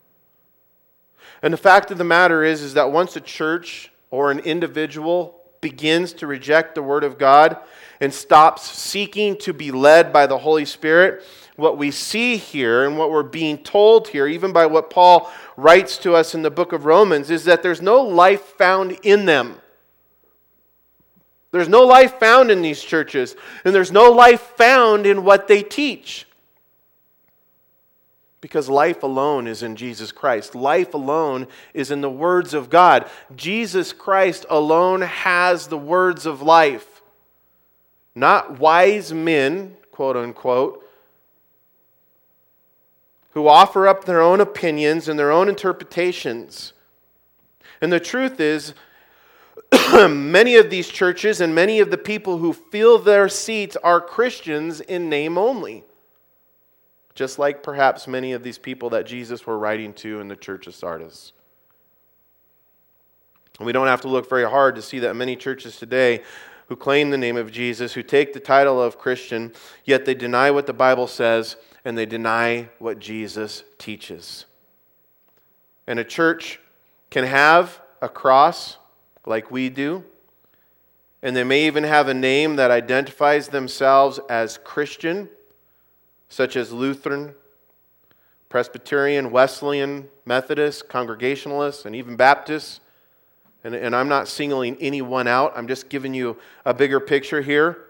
[1.41, 5.41] And the fact of the matter is, is that once a church or an individual
[5.61, 7.57] begins to reject the Word of God
[7.99, 11.23] and stops seeking to be led by the Holy Spirit,
[11.55, 15.97] what we see here and what we're being told here, even by what Paul writes
[15.99, 19.55] to us in the book of Romans, is that there's no life found in them.
[21.51, 25.63] There's no life found in these churches, and there's no life found in what they
[25.63, 26.27] teach.
[28.41, 30.53] Because life alone is in Jesus Christ.
[30.53, 33.09] Life alone is in the words of God.
[33.35, 37.01] Jesus Christ alone has the words of life.
[38.13, 40.84] Not wise men, quote unquote,
[43.35, 46.73] who offer up their own opinions and their own interpretations.
[47.81, 48.73] And the truth is,
[50.09, 54.81] many of these churches and many of the people who fill their seats are Christians
[54.81, 55.83] in name only
[57.15, 60.67] just like perhaps many of these people that Jesus were writing to in the church
[60.67, 61.31] of Sardis.
[63.57, 66.21] And we don't have to look very hard to see that many churches today
[66.67, 69.53] who claim the name of Jesus, who take the title of Christian,
[69.85, 74.45] yet they deny what the Bible says and they deny what Jesus teaches.
[75.87, 76.59] And a church
[77.11, 78.77] can have a cross
[79.25, 80.03] like we do,
[81.21, 85.29] and they may even have a name that identifies themselves as Christian
[86.27, 87.33] such as Lutheran,
[88.49, 92.81] Presbyterian, Wesleyan, Methodist, Congregationalist, and even Baptist.
[93.63, 97.85] And, and I'm not singling anyone out, I'm just giving you a bigger picture here.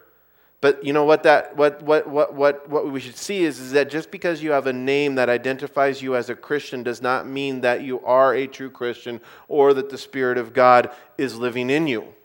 [0.60, 3.72] But you know what that what what what what what we should see is, is
[3.72, 7.26] that just because you have a name that identifies you as a Christian does not
[7.26, 11.68] mean that you are a true Christian or that the Spirit of God is living
[11.68, 12.15] in you.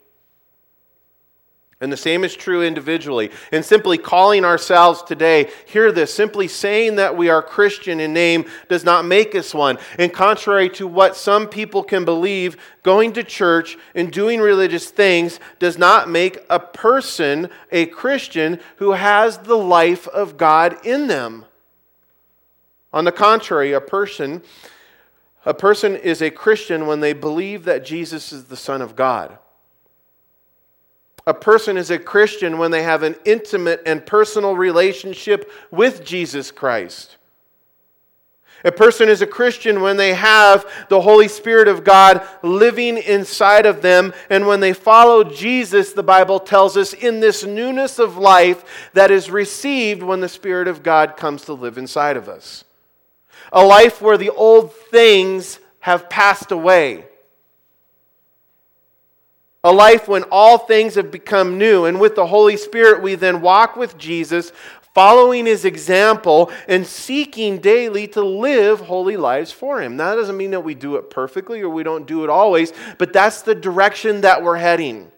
[1.81, 3.31] And the same is true individually.
[3.51, 8.45] And simply calling ourselves today, hear this, simply saying that we are Christian in name
[8.69, 9.79] does not make us one.
[9.97, 15.39] And contrary to what some people can believe, going to church and doing religious things
[15.57, 21.45] does not make a person a Christian who has the life of God in them.
[22.93, 24.43] On the contrary, a person
[25.43, 29.39] a person is a Christian when they believe that Jesus is the son of God.
[31.27, 36.51] A person is a Christian when they have an intimate and personal relationship with Jesus
[36.51, 37.17] Christ.
[38.63, 43.65] A person is a Christian when they have the Holy Spirit of God living inside
[43.65, 48.17] of them, and when they follow Jesus, the Bible tells us, in this newness of
[48.17, 52.63] life that is received when the Spirit of God comes to live inside of us.
[53.51, 57.05] A life where the old things have passed away
[59.63, 61.85] a life when all things have become new.
[61.85, 64.51] And with the Holy Spirit, we then walk with Jesus,
[64.93, 69.95] following his example and seeking daily to live holy lives for him.
[69.95, 72.73] Now, that doesn't mean that we do it perfectly or we don't do it always,
[72.97, 75.11] but that's the direction that we're heading.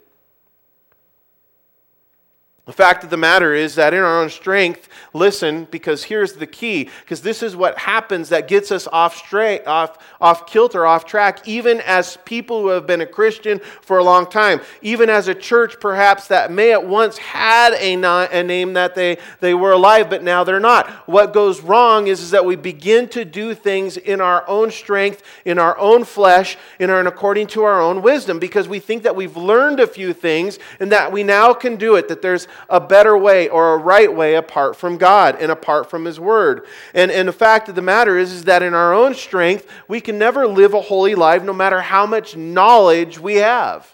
[2.66, 6.48] The fact of the matter is that in our own strength, listen, because here's the
[6.48, 11.04] key, because this is what happens that gets us off straight, off, off kilter, off
[11.04, 15.28] track, even as people who have been a Christian for a long time, even as
[15.28, 17.96] a church perhaps that may at once had a,
[18.32, 20.90] a name that they, they were alive, but now they're not.
[21.06, 25.22] What goes wrong is, is that we begin to do things in our own strength,
[25.44, 29.04] in our own flesh, in our, and according to our own wisdom, because we think
[29.04, 32.48] that we've learned a few things and that we now can do it, that there's
[32.70, 36.66] a better way or a right way apart from God and apart from His Word.
[36.94, 40.02] And, and the fact of the matter is, is that in our own strength, we
[40.02, 43.94] can never live a holy life no matter how much knowledge we have.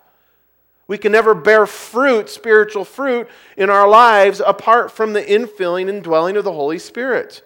[0.87, 6.03] We can never bear fruit, spiritual fruit, in our lives apart from the infilling and
[6.03, 7.43] dwelling of the Holy Spirit.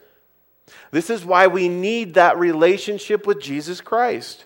[0.92, 4.46] This is why we need that relationship with Jesus Christ.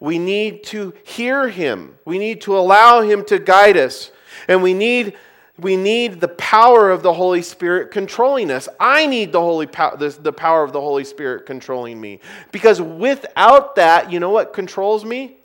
[0.00, 1.96] We need to hear Him.
[2.04, 4.10] We need to allow Him to guide us.
[4.46, 5.14] And we need
[5.58, 8.68] we need the power of the Holy Spirit controlling us.
[8.80, 12.20] I need the, Holy po- the, the power of the Holy Spirit controlling me.
[12.50, 15.36] Because without that, you know what controls me?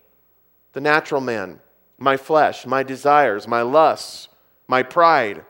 [0.73, 1.59] The natural man,
[1.99, 4.29] my flesh, my desires, my lusts,
[4.67, 5.45] my pride.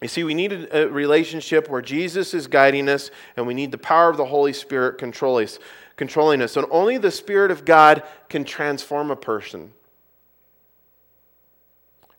[0.00, 3.78] You see, we need a relationship where Jesus is guiding us, and we need the
[3.78, 5.58] power of the Holy Spirit control us,
[5.96, 6.56] controlling us.
[6.56, 9.72] And only the Spirit of God can transform a person.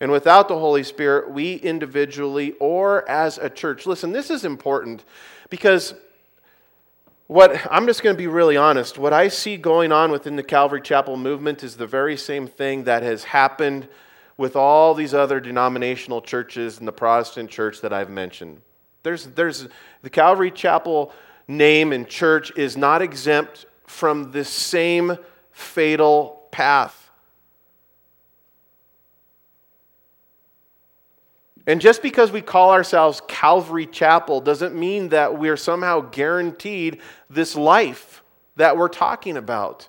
[0.03, 5.05] And without the Holy Spirit, we individually or as a church, listen, this is important
[5.49, 5.93] because
[7.27, 8.97] what I'm just going to be really honest.
[8.97, 12.83] What I see going on within the Calvary Chapel movement is the very same thing
[12.83, 13.87] that has happened
[14.35, 18.59] with all these other denominational churches and the Protestant church that I've mentioned.
[19.03, 19.69] There's, there's
[20.01, 21.13] the Calvary Chapel
[21.47, 25.17] name and church is not exempt from this same
[25.53, 27.02] fatal path.
[31.65, 36.99] And just because we call ourselves Calvary Chapel doesn't mean that we're somehow guaranteed
[37.29, 38.21] this life
[38.57, 39.87] that we're talking about.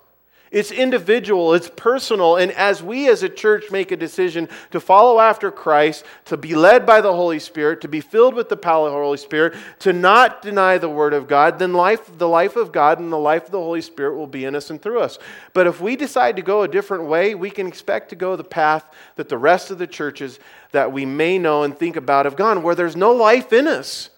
[0.54, 5.18] It's individual, it's personal, and as we as a church make a decision to follow
[5.18, 8.86] after Christ, to be led by the Holy Spirit, to be filled with the power
[8.86, 12.54] of the Holy Spirit, to not deny the Word of God, then life, the life
[12.54, 15.00] of God and the life of the Holy Spirit will be in us and through
[15.00, 15.18] us.
[15.54, 18.44] But if we decide to go a different way, we can expect to go the
[18.44, 18.86] path
[19.16, 20.38] that the rest of the churches
[20.70, 24.08] that we may know and think about have gone, where there's no life in us.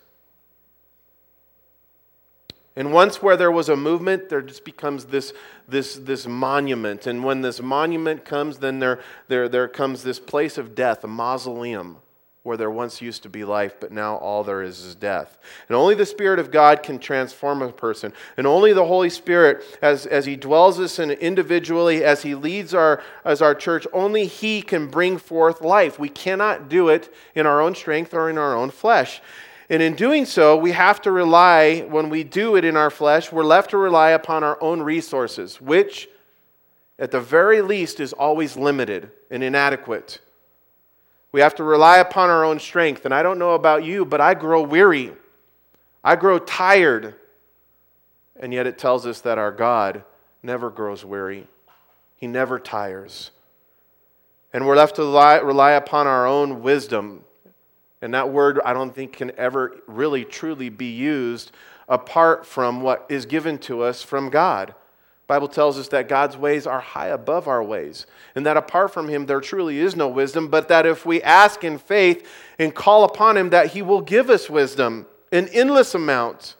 [2.77, 5.33] And once where there was a movement, there just becomes this,
[5.67, 7.07] this, this monument.
[7.07, 11.09] And when this monument comes, then there, there, there comes this place of death, a
[11.09, 11.97] mausoleum,
[12.43, 15.39] where there once used to be life, but now all there is is death.
[15.69, 18.13] And only the Spirit of God can transform a person.
[18.37, 22.75] And only the Holy Spirit, as, as He dwells us in individually, as He leads
[22.75, 25.99] our, as our church, only He can bring forth life.
[25.99, 29.23] We cannot do it in our own strength or in our own flesh.
[29.69, 33.33] And in doing so, we have to rely, when we do it in our flesh,
[33.33, 36.09] we're left to rely upon our own resources, which,
[36.99, 40.21] at the very least, is always limited and inadequate.
[41.33, 43.05] We have to rely upon our own strength.
[43.05, 45.13] And I don't know about you, but I grow weary.
[46.03, 47.17] I grow tired.
[48.39, 50.05] And yet it tells us that our God
[50.43, 51.47] never grows weary.
[52.15, 53.33] He never tires.
[54.53, 57.25] And we're left to rely, upon our own wisdom.
[58.03, 61.53] And that word, I don't think, can ever really truly be used
[61.89, 64.75] apart from what is given to us from God.
[65.27, 69.09] Bible tells us that God's ways are high above our ways, and that apart from
[69.09, 72.29] him there truly is no wisdom, but that if we ask in faith
[72.59, 76.55] and call upon him that he will give us wisdom, an endless amount.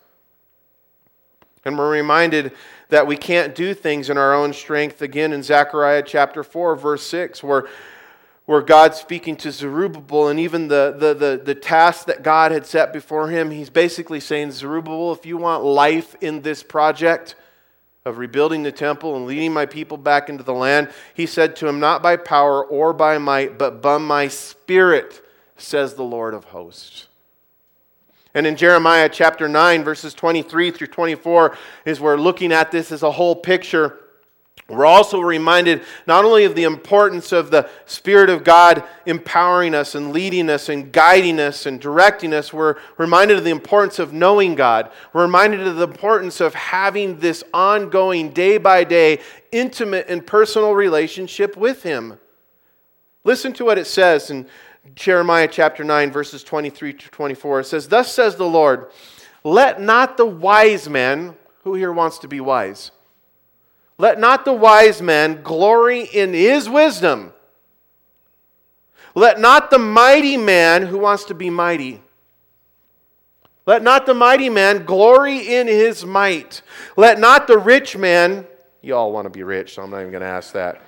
[1.65, 2.53] And we're reminded
[2.89, 7.05] that we can't do things in our own strength again in Zechariah chapter 4 verse
[7.07, 7.67] 6 where
[8.47, 12.65] where God's speaking to Zerubbabel and even the, the, the, the task that God had
[12.65, 17.35] set before him, he's basically saying, Zerubbabel, if you want life in this project,
[18.07, 21.67] of rebuilding the temple and leading my people back into the land, he said to
[21.67, 25.21] him, Not by power or by might, but by my spirit,
[25.57, 27.09] says the Lord of hosts.
[28.33, 33.03] And in Jeremiah chapter 9, verses 23 through 24, is where looking at this as
[33.03, 33.99] a whole picture
[34.69, 39.95] we're also reminded not only of the importance of the Spirit of God empowering us
[39.95, 44.13] and leading us and guiding us and directing us, we're reminded of the importance of
[44.13, 44.91] knowing God.
[45.13, 49.21] We're reminded of the importance of having this ongoing, day by day,
[49.53, 52.19] intimate and personal relationship with Him.
[53.23, 54.49] Listen to what it says in
[54.97, 57.61] Jeremiah chapter 9, verses 23 to 24.
[57.61, 58.87] It says, Thus says the Lord,
[59.45, 62.91] let not the wise man, who here wants to be wise?
[63.99, 67.33] Let not the wise man glory in his wisdom.
[69.15, 72.03] Let not the mighty man who wants to be mighty.
[73.65, 76.63] Let not the mighty man glory in his might.
[76.97, 78.47] Let not the rich man,
[78.83, 80.83] you all want to be rich, so I'm not even going to ask that.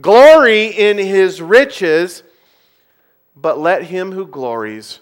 [0.00, 2.22] Glory in his riches,
[3.34, 5.00] but let him who glories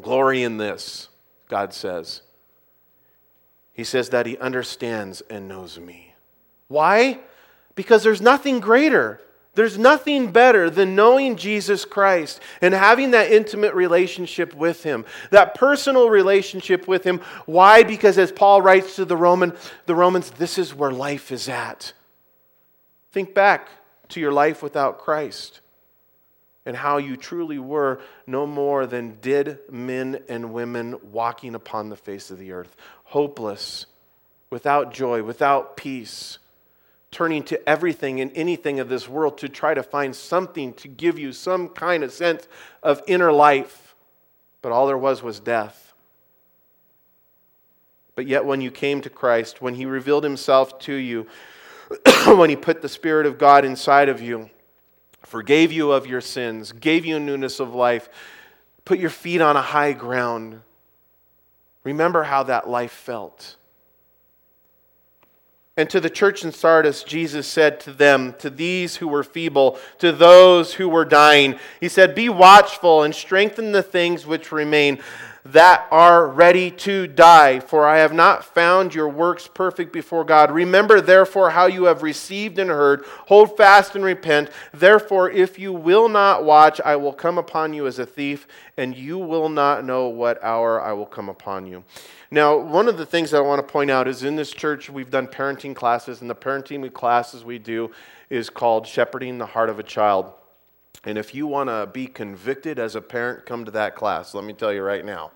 [0.00, 1.08] glory in this,
[1.48, 2.22] God says
[3.76, 6.14] he says that he understands and knows me.
[6.68, 7.18] Why?
[7.74, 9.20] Because there's nothing greater.
[9.52, 15.54] There's nothing better than knowing Jesus Christ and having that intimate relationship with him, that
[15.54, 17.20] personal relationship with him.
[17.44, 17.82] Why?
[17.82, 19.52] Because as Paul writes to the Roman,
[19.84, 21.92] the Romans, this is where life is at.
[23.12, 23.68] Think back
[24.08, 25.60] to your life without Christ
[26.66, 31.96] and how you truly were no more than did men and women walking upon the
[31.96, 33.86] face of the earth, hopeless,
[34.50, 36.38] without joy, without peace,
[37.10, 41.18] turning to everything and anything of this world to try to find something to give
[41.18, 42.46] you some kind of sense
[42.82, 43.94] of inner life.
[44.60, 45.94] But all there was was death.
[48.16, 51.26] But yet, when you came to Christ, when He revealed Himself to you,
[52.26, 54.50] when He put the Spirit of God inside of you,
[55.22, 58.08] forgave you of your sins, gave you a newness of life,
[58.84, 60.62] put your feet on a high ground.
[61.86, 63.54] Remember how that life felt.
[65.76, 69.78] And to the church in Sardis, Jesus said to them, to these who were feeble,
[69.98, 74.98] to those who were dying, He said, Be watchful and strengthen the things which remain
[75.52, 80.50] that are ready to die, for I have not found your works perfect before God.
[80.50, 83.04] Remember, therefore, how you have received and heard.
[83.26, 84.50] Hold fast and repent.
[84.72, 88.96] Therefore, if you will not watch, I will come upon you as a thief, and
[88.96, 91.84] you will not know what hour I will come upon you.
[92.30, 94.90] Now, one of the things that I want to point out is in this church,
[94.90, 97.90] we've done parenting classes, and the parenting classes we do
[98.30, 100.32] is called Shepherding the Heart of a Child.
[101.06, 104.34] And if you want to be convicted as a parent, come to that class.
[104.34, 105.30] Let me tell you right now.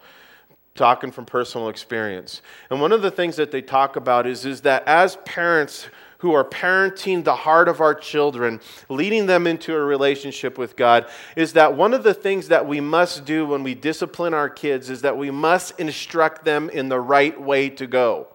[0.75, 2.43] Talking from personal experience.
[2.71, 5.87] And one of the things that they talk about is, is that as parents
[6.19, 11.07] who are parenting the heart of our children, leading them into a relationship with God,
[11.37, 14.91] is that one of the things that we must do when we discipline our kids
[14.91, 18.27] is that we must instruct them in the right way to go.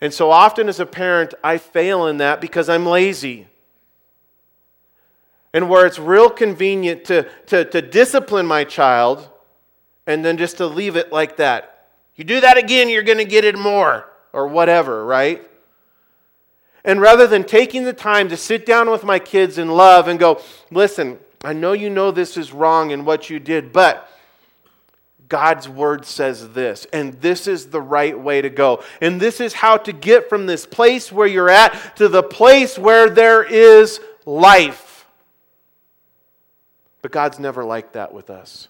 [0.00, 3.46] And so often as a parent, I fail in that because I'm lazy
[5.52, 9.28] and where it's real convenient to, to, to discipline my child
[10.06, 11.88] and then just to leave it like that.
[12.16, 15.46] You do that again, you're going to get it more, or whatever, right?
[16.84, 20.18] And rather than taking the time to sit down with my kids in love and
[20.18, 20.40] go,
[20.70, 24.10] listen, I know you know this is wrong in what you did, but
[25.28, 28.82] God's word says this, and this is the right way to go.
[29.00, 32.78] And this is how to get from this place where you're at to the place
[32.78, 34.89] where there is life.
[37.02, 38.68] But God's never like that with us.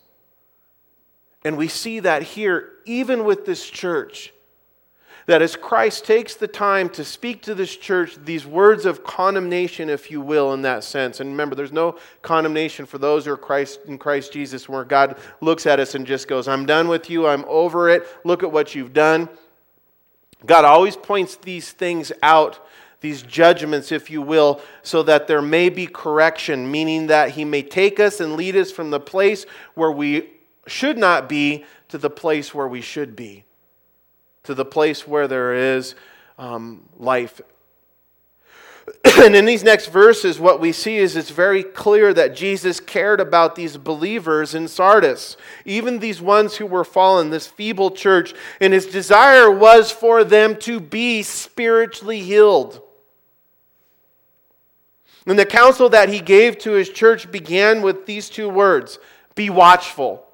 [1.45, 4.33] And we see that here, even with this church.
[5.26, 9.89] That as Christ takes the time to speak to this church, these words of condemnation,
[9.89, 11.20] if you will, in that sense.
[11.20, 15.18] And remember, there's no condemnation for those who are Christ in Christ Jesus, where God
[15.41, 18.51] looks at us and just goes, I'm done with you, I'm over it, look at
[18.51, 19.28] what you've done.
[20.47, 22.66] God always points these things out
[23.01, 27.63] these judgments, if you will, so that there may be correction, meaning that He may
[27.63, 30.31] take us and lead us from the place where we
[30.67, 33.45] should not be to the place where we should be,
[34.45, 35.95] to the place where there is
[36.39, 37.41] um, life
[39.05, 43.21] and in these next verses, what we see is it's very clear that Jesus cared
[43.21, 48.73] about these believers in Sardis, even these ones who were fallen, this feeble church, and
[48.73, 52.83] his desire was for them to be spiritually healed.
[55.31, 58.99] And the counsel that he gave to his church began with these two words
[59.37, 60.26] be watchful.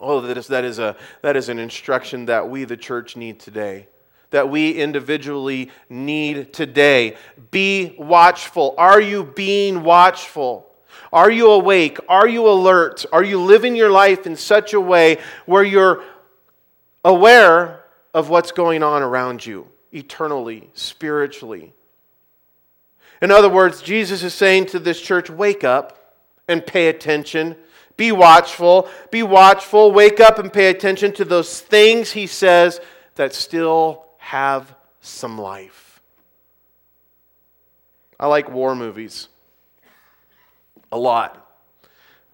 [0.00, 3.40] Oh, that is, that is, a, that is an instruction that we, the church, need
[3.40, 3.88] today
[4.30, 7.16] that we individually need today.
[7.50, 8.76] Be watchful.
[8.78, 10.72] Are you being watchful?
[11.12, 11.98] Are you awake?
[12.08, 13.04] Are you alert?
[13.12, 16.04] Are you living your life in such a way where you're
[17.04, 21.74] aware of what's going on around you eternally, spiritually?
[23.24, 26.14] In other words, Jesus is saying to this church, wake up
[26.46, 27.56] and pay attention.
[27.96, 28.86] Be watchful.
[29.10, 29.92] Be watchful.
[29.92, 32.82] Wake up and pay attention to those things, he says,
[33.14, 36.02] that still have some life.
[38.20, 39.28] I like war movies
[40.92, 41.50] a lot.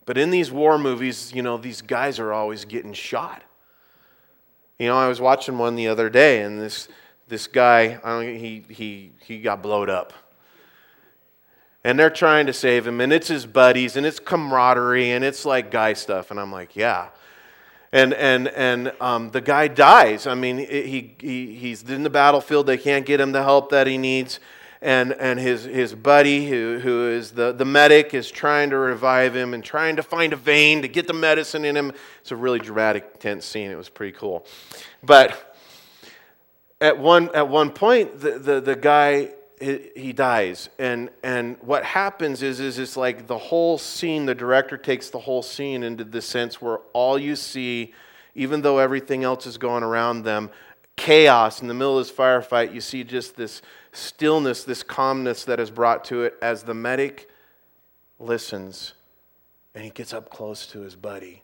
[0.07, 3.45] But in these war movies, you know, these guys are always getting shot.
[4.76, 6.88] You know, I was watching one the other day, and this,
[7.28, 10.12] this guy, he, he, he got blowed up.
[11.83, 15.47] And they're trying to save him, and it's his buddies, and it's camaraderie, and it's
[15.47, 16.31] like guy stuff.
[16.31, 17.09] And I'm like, yeah,
[17.93, 20.26] and and and um, the guy dies.
[20.26, 22.66] I mean, he, he he's in the battlefield.
[22.66, 24.41] They can't get him the help that he needs,
[24.81, 29.35] and and his his buddy, who who is the the medic, is trying to revive
[29.35, 31.93] him and trying to find a vein to get the medicine in him.
[32.20, 33.70] It's a really dramatic, tense scene.
[33.70, 34.47] It was pretty cool,
[35.03, 35.57] but
[36.81, 39.31] at one at one point, the the, the guy
[39.61, 40.71] he dies.
[40.79, 45.19] And and what happens is is it's like the whole scene the director takes the
[45.19, 47.93] whole scene into the sense where all you see
[48.35, 50.51] even though everything else is going around them
[50.97, 51.61] chaos.
[51.61, 53.61] In the middle of this firefight you see just this
[53.93, 57.29] stillness this calmness that is brought to it as the medic
[58.19, 58.95] listens
[59.75, 61.43] and he gets up close to his buddy.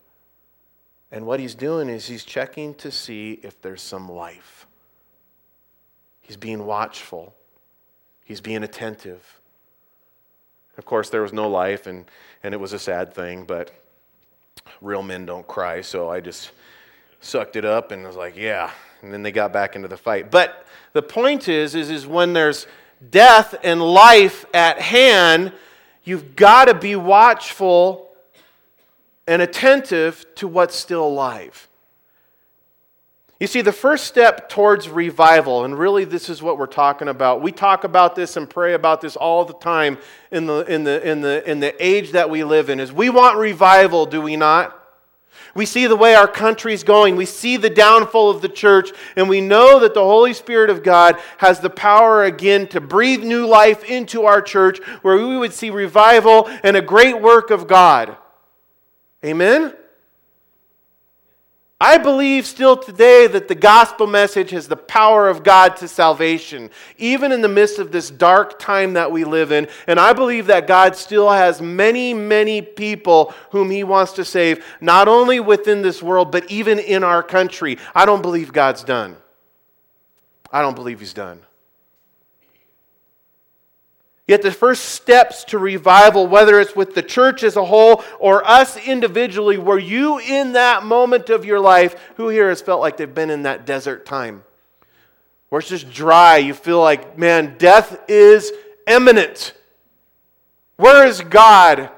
[1.13, 4.67] And what he's doing is he's checking to see if there's some life.
[6.23, 7.35] He's being watchful
[8.27, 9.41] He's being attentive.
[10.77, 12.05] Of course, there was no life, and,
[12.43, 13.71] and it was a sad thing, but
[14.81, 16.51] real men don't cry, so I just
[17.21, 18.73] sucked it up and was like, yeah.
[19.01, 20.33] And then they got back into the fight.
[20.33, 22.67] But the point is, is, is when there's
[23.11, 25.53] death and life at hand,
[26.03, 28.11] you've got to be watchful
[29.29, 31.66] and attentive to what's still alive.
[33.39, 37.43] You see, the first step towards revival, and really this is what we're talking about.
[37.43, 39.99] We talk about this and pray about this all the time
[40.31, 43.11] in the, in the, in the, in the age that we live in, is we
[43.11, 44.73] want revival, do we not?
[45.55, 47.17] We see the way our country's going.
[47.17, 50.83] We see the downfall of the church, and we know that the Holy Spirit of
[50.83, 55.53] God has the power again to breathe new life into our church where we would
[55.53, 58.17] see revival and a great work of God.
[59.25, 59.75] Amen?
[61.79, 66.71] I believe still today that the gospel message has the power of God to salvation,
[66.97, 69.69] even in the midst of this dark time that we live in.
[69.87, 74.65] And I believe that God still has many, many people whom He wants to save,
[74.81, 77.77] not only within this world, but even in our country.
[77.95, 79.19] I don't believe God's done.
[80.51, 81.43] I don't believe He's done.
[84.27, 88.45] Yet the first steps to revival, whether it's with the church as a whole or
[88.45, 91.95] us individually, were you in that moment of your life?
[92.17, 94.43] Who here has felt like they've been in that desert time?
[95.49, 96.39] Where it's just dry.
[96.39, 98.51] You feel like, man, death is
[98.89, 99.53] imminent.
[100.77, 101.91] Where is God?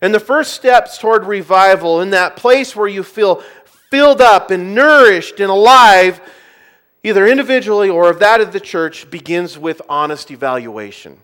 [0.00, 3.42] And the first steps toward revival, in that place where you feel
[3.90, 6.20] filled up and nourished and alive,
[7.06, 11.20] either individually or of that of the church, begins with honest evaluation.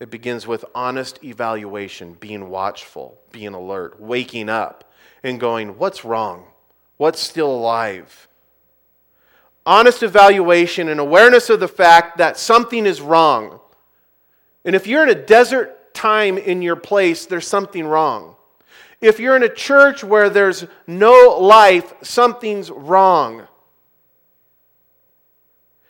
[0.00, 6.44] It begins with honest evaluation, being watchful, being alert, waking up, and going, What's wrong?
[6.98, 8.28] What's still alive?
[9.64, 13.60] Honest evaluation and awareness of the fact that something is wrong.
[14.62, 18.36] And if you're in a desert time in your place, there's something wrong.
[19.00, 23.48] If you're in a church where there's no life, something's wrong.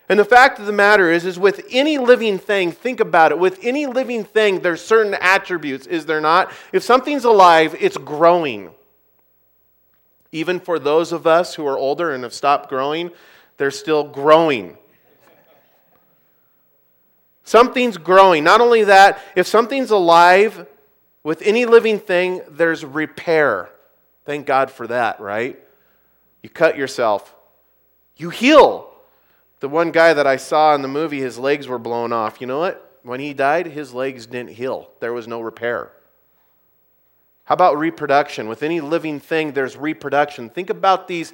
[0.09, 3.39] And the fact of the matter is, is with any living thing, think about it.
[3.39, 6.51] With any living thing, there's certain attributes, is there not?
[6.73, 8.71] If something's alive, it's growing.
[10.33, 13.11] Even for those of us who are older and have stopped growing,
[13.59, 14.79] they're still growing.
[17.45, 18.45] Something's growing.
[18.45, 20.67] Not only that, if something's alive
[21.23, 23.71] with any living thing, there's repair.
[24.25, 25.59] Thank God for that, right?
[26.43, 27.35] You cut yourself,
[28.17, 28.91] you heal.
[29.61, 32.41] The one guy that I saw in the movie, his legs were blown off.
[32.41, 32.99] You know what?
[33.03, 35.93] When he died, his legs didn't heal, there was no repair.
[37.45, 38.47] How about reproduction?
[38.47, 40.51] With any living thing, there's reproduction.
[40.51, 41.33] Think about these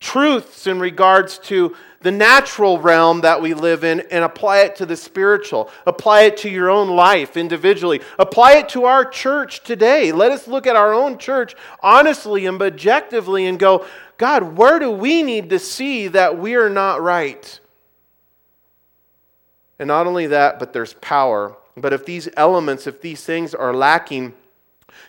[0.00, 4.86] truths in regards to the natural realm that we live in and apply it to
[4.86, 5.70] the spiritual.
[5.86, 8.00] Apply it to your own life individually.
[8.18, 10.10] Apply it to our church today.
[10.10, 13.86] Let us look at our own church honestly and objectively and go,
[14.20, 17.58] God, where do we need to see that we are not right?
[19.78, 21.56] And not only that, but there's power.
[21.74, 24.34] But if these elements, if these things are lacking,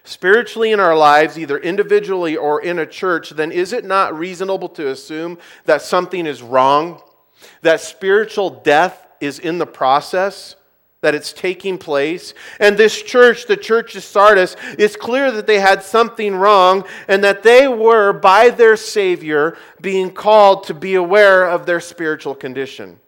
[0.05, 4.69] spiritually in our lives, either individually or in a church, then is it not reasonable
[4.69, 7.01] to assume that something is wrong?
[7.63, 10.55] That spiritual death is in the process?
[11.01, 12.33] That it's taking place.
[12.59, 17.23] And this church, the church of Sardis, it's clear that they had something wrong and
[17.23, 22.99] that they were, by their Savior, being called to be aware of their spiritual condition.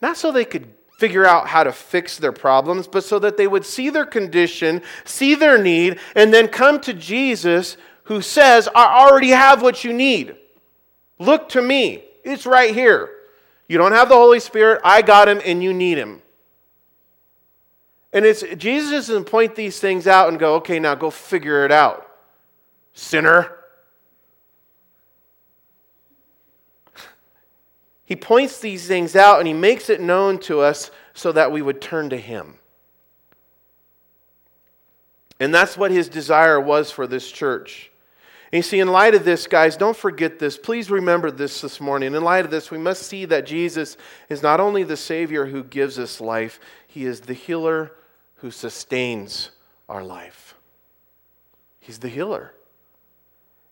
[0.00, 3.46] Not so they could figure out how to fix their problems, but so that they
[3.46, 9.04] would see their condition, see their need, and then come to Jesus who says, I
[9.04, 10.36] already have what you need.
[11.18, 12.04] Look to me.
[12.24, 13.10] It's right here.
[13.68, 14.80] You don't have the Holy Spirit.
[14.82, 16.22] I got him, and you need him.
[18.12, 21.72] And it's Jesus doesn't point these things out and go, okay, now go figure it
[21.72, 22.06] out.
[22.92, 23.54] Sinner.
[28.04, 31.60] He points these things out and he makes it known to us so that we
[31.60, 32.54] would turn to him.
[35.38, 37.90] And that's what his desire was for this church.
[38.50, 40.56] And you see, in light of this, guys, don't forget this.
[40.56, 42.14] Please remember this this morning.
[42.14, 43.98] In light of this, we must see that Jesus
[44.30, 47.92] is not only the Savior who gives us life, He is the healer
[48.38, 49.50] who sustains
[49.88, 50.54] our life.
[51.80, 52.52] He's the healer.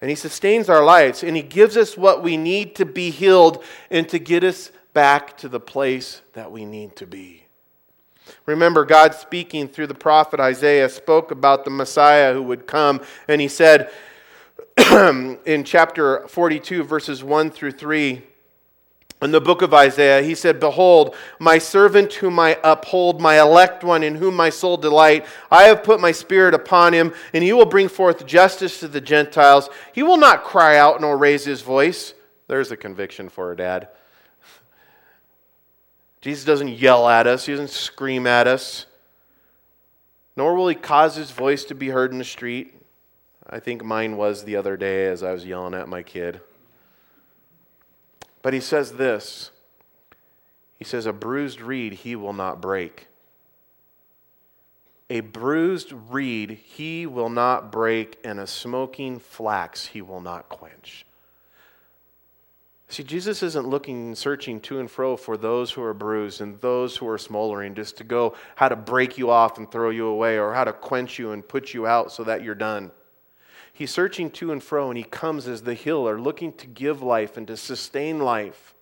[0.00, 3.62] And He sustains our lives, and He gives us what we need to be healed
[3.90, 7.44] and to get us back to the place that we need to be.
[8.44, 13.40] Remember, God speaking through the prophet Isaiah spoke about the Messiah who would come, and
[13.40, 13.90] He said
[14.76, 18.22] in chapter 42, verses 1 through 3,
[19.22, 23.82] in the book of Isaiah, he said, Behold, my servant whom I uphold, my elect
[23.82, 25.24] one in whom my soul delight.
[25.50, 29.00] I have put my spirit upon him, and he will bring forth justice to the
[29.00, 29.70] Gentiles.
[29.94, 32.12] He will not cry out nor raise his voice.
[32.46, 33.88] There's a conviction for a dad.
[36.20, 38.84] Jesus doesn't yell at us, he doesn't scream at us,
[40.36, 42.74] nor will he cause his voice to be heard in the street.
[43.48, 46.42] I think mine was the other day as I was yelling at my kid.
[48.46, 49.50] But he says this
[50.78, 53.08] He says, A bruised reed he will not break.
[55.10, 61.04] A bruised reed he will not break, and a smoking flax he will not quench.
[62.86, 66.96] See, Jesus isn't looking, searching to and fro for those who are bruised and those
[66.96, 70.38] who are smoldering, just to go how to break you off and throw you away
[70.38, 72.92] or how to quench you and put you out so that you're done.
[73.76, 77.36] He's searching to and fro, and he comes as the healer, looking to give life
[77.36, 78.72] and to sustain life.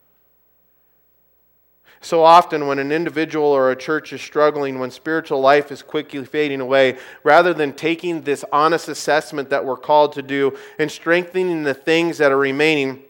[2.00, 6.24] So often, when an individual or a church is struggling, when spiritual life is quickly
[6.24, 11.64] fading away, rather than taking this honest assessment that we're called to do and strengthening
[11.64, 13.02] the things that are remaining,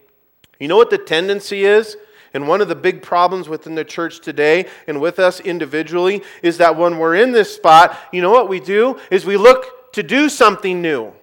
[0.59, 1.97] you know what the tendency is?
[2.33, 6.57] And one of the big problems within the church today and with us individually is
[6.57, 8.99] that when we're in this spot, you know what we do?
[9.11, 11.13] Is we look to do something new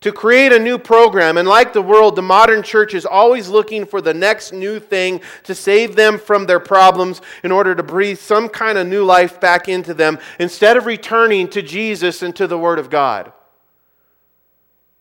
[0.00, 1.36] to create a new program.
[1.36, 5.20] And like the world, the modern church is always looking for the next new thing
[5.44, 9.40] to save them from their problems in order to breathe some kind of new life
[9.40, 13.32] back into them instead of returning to Jesus and to the Word of God.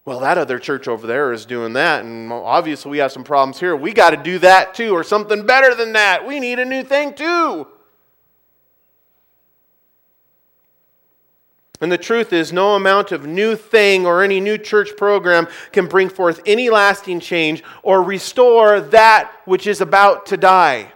[0.04, 3.60] Well, that other church over there is doing that, and obviously we have some problems
[3.60, 3.76] here.
[3.76, 6.26] We got to do that too, or something better than that.
[6.26, 7.68] We need a new thing too.
[11.82, 15.88] And the truth is, no amount of new thing or any new church program can
[15.88, 20.92] bring forth any lasting change or restore that which is about to die.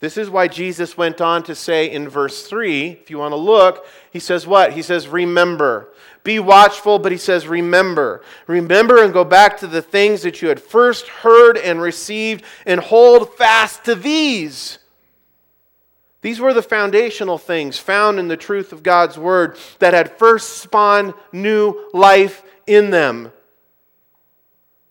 [0.00, 3.36] This is why Jesus went on to say in verse 3, if you want to
[3.36, 4.72] look, he says what?
[4.72, 5.94] He says, Remember.
[6.24, 8.22] Be watchful, but he says, Remember.
[8.48, 12.80] Remember and go back to the things that you had first heard and received, and
[12.80, 14.78] hold fast to these.
[16.22, 20.58] These were the foundational things found in the truth of God's Word that had first
[20.58, 23.32] spawned new life in them.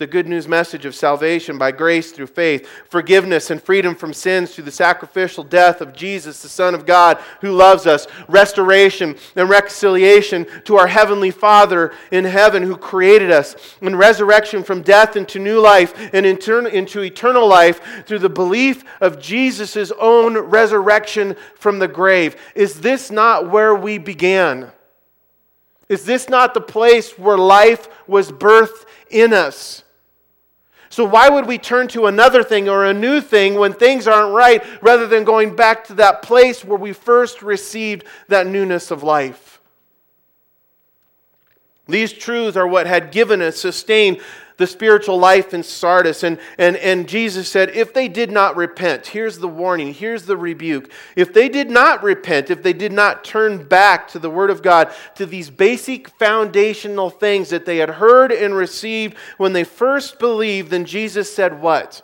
[0.02, 4.56] The good news message of salvation by grace through faith, forgiveness and freedom from sins
[4.56, 9.48] through the sacrificial death of Jesus, the Son of God, who loves us, restoration and
[9.48, 15.38] reconciliation to our Heavenly Father in heaven, who created us, and resurrection from death into
[15.38, 21.88] new life and into eternal life through the belief of Jesus' own resurrection from the
[21.88, 22.36] grave.
[22.56, 24.72] Is this not where we began?
[25.90, 29.84] Is this not the place where life was birthed in us?
[30.92, 34.36] So, why would we turn to another thing or a new thing when things aren't
[34.36, 39.02] right rather than going back to that place where we first received that newness of
[39.02, 39.62] life?
[41.88, 44.20] These truths are what had given us, sustained
[44.58, 46.24] the spiritual life in Sardis.
[46.24, 50.38] And, and, and Jesus said, if they did not repent, here's the warning, here's the
[50.38, 50.92] rebuke.
[51.16, 54.62] If they did not repent, if they did not turn back to the Word of
[54.62, 60.20] God, to these basic foundational things that they had heard and received when they first
[60.20, 62.02] believed, then Jesus said, What?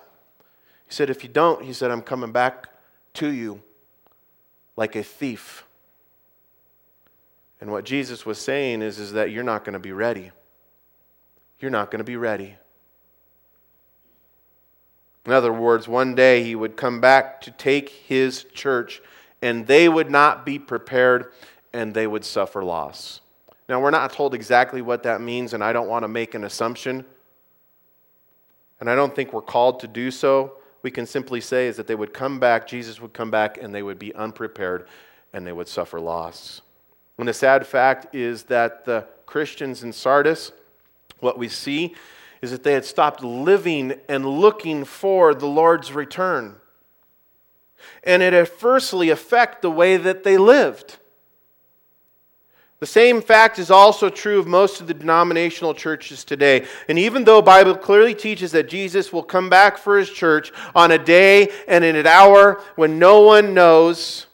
[0.88, 2.70] He said, If you don't, he said, I'm coming back
[3.16, 3.62] to you
[4.76, 5.66] like a thief.
[7.60, 10.32] And what Jesus was saying is, is that you're not going to be ready
[11.60, 12.56] you're not going to be ready.
[15.26, 19.02] In other words, one day he would come back to take his church,
[19.42, 21.34] and they would not be prepared
[21.74, 23.20] and they would suffer loss.
[23.68, 26.46] Now, we're not told exactly what that means, and I don't want to make an
[26.46, 27.04] assumption.
[28.80, 30.54] And I don't think we're called to do so.
[30.82, 33.76] We can simply say is that they would come back, Jesus would come back, and
[33.76, 34.88] they would be unprepared
[35.34, 36.62] and they would suffer loss.
[37.18, 40.54] And the sad fact is that the Christians in Sardis,
[41.20, 41.96] what we see
[42.42, 46.56] is that they had stopped living and looking for the Lord's return.
[48.04, 50.98] And it had firstly affect the way that they lived.
[52.80, 56.68] The same fact is also true of most of the denominational churches today.
[56.88, 60.92] And even though Bible clearly teaches that Jesus will come back for his church on
[60.92, 64.28] a day and in an hour when no one knows,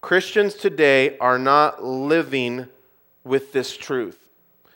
[0.00, 2.66] Christians today are not living
[3.24, 4.18] with this truth.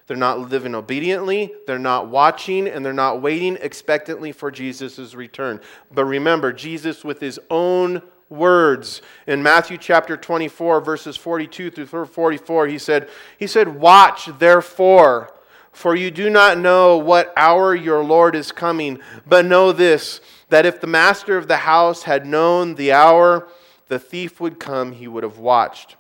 [0.07, 5.61] They're not living obediently, they're not watching, and they're not waiting expectantly for Jesus' return.
[5.93, 12.67] But remember, Jesus, with his own words in Matthew chapter 24, verses 42 through 44,
[12.69, 15.33] he said, he said, Watch therefore,
[15.73, 20.21] for you do not know what hour your Lord is coming, but know this,
[20.51, 23.49] that if the master of the house had known the hour
[23.89, 25.97] the thief would come, he would have watched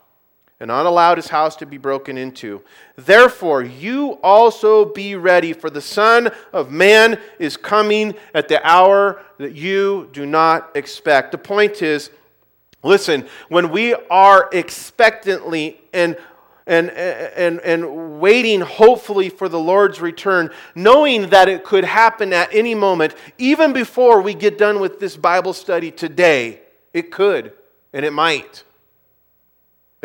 [0.59, 2.63] and not allowed his house to be broken into.
[2.97, 9.23] Therefore, you also be ready, for the Son of Man is coming at the hour
[9.39, 11.33] that you do not expect.
[11.33, 12.11] The point is,
[12.83, 16.17] listen, when we are expectantly and
[16.69, 22.53] and, and, and waiting hopefully for the Lord's return, knowing that it could happen at
[22.53, 26.63] any moment, even before we get done with this Bible study today.
[26.93, 27.53] It could,
[27.93, 28.65] and it might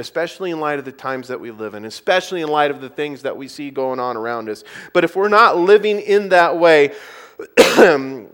[0.02, 2.90] especially in light of the times that we live in, especially in light of the
[2.90, 4.66] things that we see going on around us.
[4.94, 6.94] But if we're not living in that way,
[7.78, 8.28] you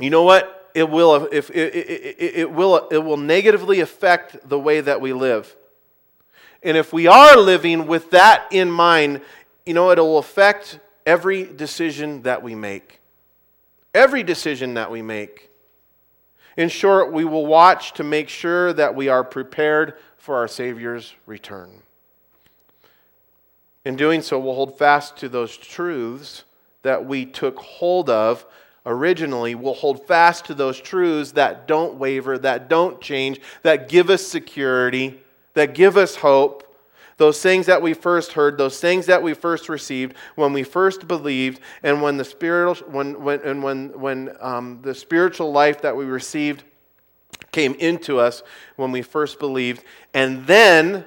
[0.00, 0.70] know what?
[0.74, 5.12] It will, if, it, it, it, will, it will negatively affect the way that we
[5.12, 5.56] live.
[6.62, 9.22] And if we are living with that in mind,
[9.64, 13.00] you know, it will affect every decision that we make.
[13.94, 15.48] Every decision that we make.
[16.56, 19.94] In short, we will watch to make sure that we are prepared
[20.28, 21.70] for our Savior's return.
[23.86, 26.44] In doing so, we'll hold fast to those truths
[26.82, 28.44] that we took hold of
[28.84, 29.54] originally.
[29.54, 34.20] We'll hold fast to those truths that don't waver, that don't change, that give us
[34.20, 35.18] security,
[35.54, 36.76] that give us hope.
[37.16, 41.08] Those things that we first heard, those things that we first received when we first
[41.08, 45.96] believed, and when the spiritual, when, when, and when, when um, the spiritual life that
[45.96, 46.64] we received
[47.52, 48.42] came into us
[48.76, 49.84] when we first believed.
[50.14, 51.04] And then,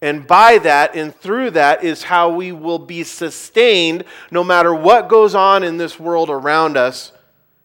[0.00, 5.08] and by that and through that, is how we will be sustained no matter what
[5.08, 7.12] goes on in this world around us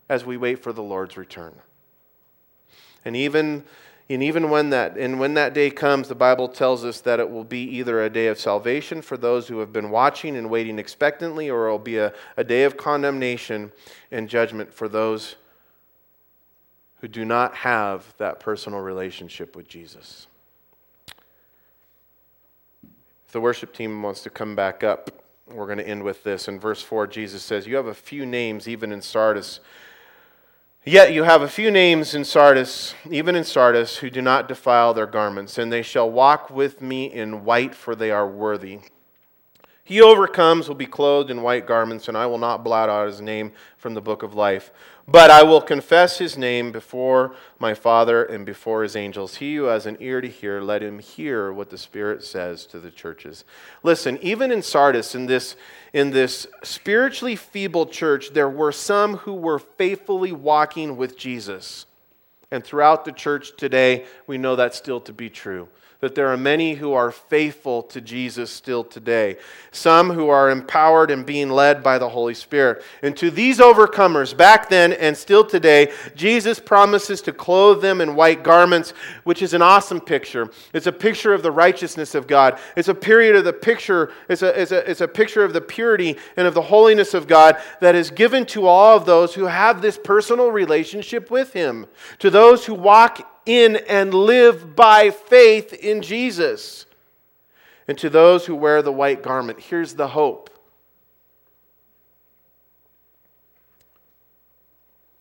[0.09, 1.53] as we wait for the Lord's return.
[3.05, 3.63] And even
[4.09, 7.29] and even when that and when that day comes, the Bible tells us that it
[7.29, 10.77] will be either a day of salvation for those who have been watching and waiting
[10.77, 13.71] expectantly, or it will be a, a day of condemnation
[14.11, 15.37] and judgment for those
[17.01, 20.27] who do not have that personal relationship with Jesus.
[23.25, 25.09] If the worship team wants to come back up,
[25.47, 26.47] we're going to end with this.
[26.47, 29.59] In verse 4, Jesus says, You have a few names even in Sardis.
[30.85, 34.93] Yet you have a few names in Sardis, even in Sardis, who do not defile
[34.93, 38.79] their garments, and they shall walk with me in white, for they are worthy.
[39.83, 43.21] He overcomes will be clothed in white garments, and I will not blot out his
[43.21, 44.71] name from the book of life.
[45.11, 49.35] But I will confess his name before my Father and before his angels.
[49.35, 52.79] He who has an ear to hear, let him hear what the Spirit says to
[52.79, 53.43] the churches.
[53.83, 55.57] Listen, even in Sardis, in this,
[55.91, 61.87] in this spiritually feeble church, there were some who were faithfully walking with Jesus.
[62.49, 65.67] And throughout the church today, we know that still to be true
[66.01, 69.37] that there are many who are faithful to Jesus still today,
[69.71, 72.83] some who are empowered and being led by the Holy Spirit.
[73.03, 78.15] And to these overcomers, back then and still today, Jesus promises to clothe them in
[78.15, 78.93] white garments,
[79.23, 80.49] which is an awesome picture.
[80.73, 82.59] It's a picture of the righteousness of God.
[82.75, 85.61] It's a period of the picture, it's a, it's a, it's a picture of the
[85.61, 89.45] purity and of the holiness of God that is given to all of those who
[89.45, 91.85] have this personal relationship with Him,
[92.17, 96.85] to those who walk in and live by faith in Jesus.
[97.87, 100.49] And to those who wear the white garment, here's the hope.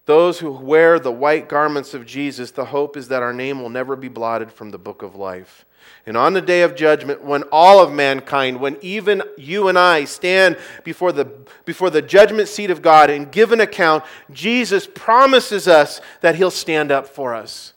[0.07, 3.71] Those who wear the white garments of Jesus, the hope is that our name will
[3.71, 5.65] never be blotted from the book of life.
[6.05, 10.05] And on the day of judgment, when all of mankind, when even you and I
[10.05, 11.27] stand before the,
[11.65, 16.51] before the judgment seat of God and give an account, Jesus promises us that He'll
[16.51, 17.75] stand up for us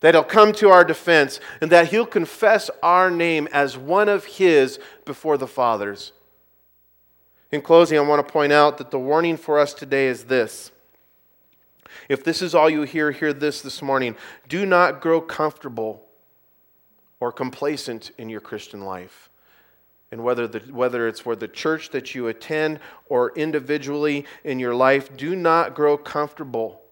[0.00, 4.24] that he'll come to our defense, and that he'll confess our name as one of
[4.24, 6.12] his before the fathers.
[7.50, 10.70] In closing, I want to point out that the warning for us today is this.
[12.08, 14.16] If this is all you hear, hear this this morning.
[14.48, 16.02] Do not grow comfortable
[17.18, 19.30] or complacent in your Christian life.
[20.12, 22.78] And whether, the, whether it's for the church that you attend
[23.08, 26.82] or individually in your life, do not grow comfortable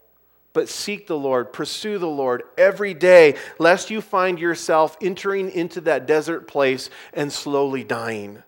[0.54, 5.82] but seek the Lord, pursue the Lord every day, lest you find yourself entering into
[5.82, 8.42] that desert place and slowly dying.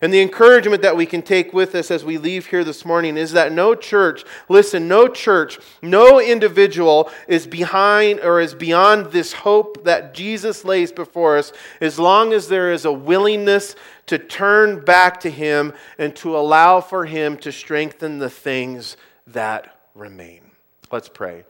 [0.00, 3.16] And the encouragement that we can take with us as we leave here this morning
[3.16, 9.32] is that no church, listen, no church, no individual is behind or is beyond this
[9.32, 14.84] hope that Jesus lays before us as long as there is a willingness to turn
[14.84, 20.43] back to Him and to allow for Him to strengthen the things that remain.
[20.90, 21.44] Let's pray.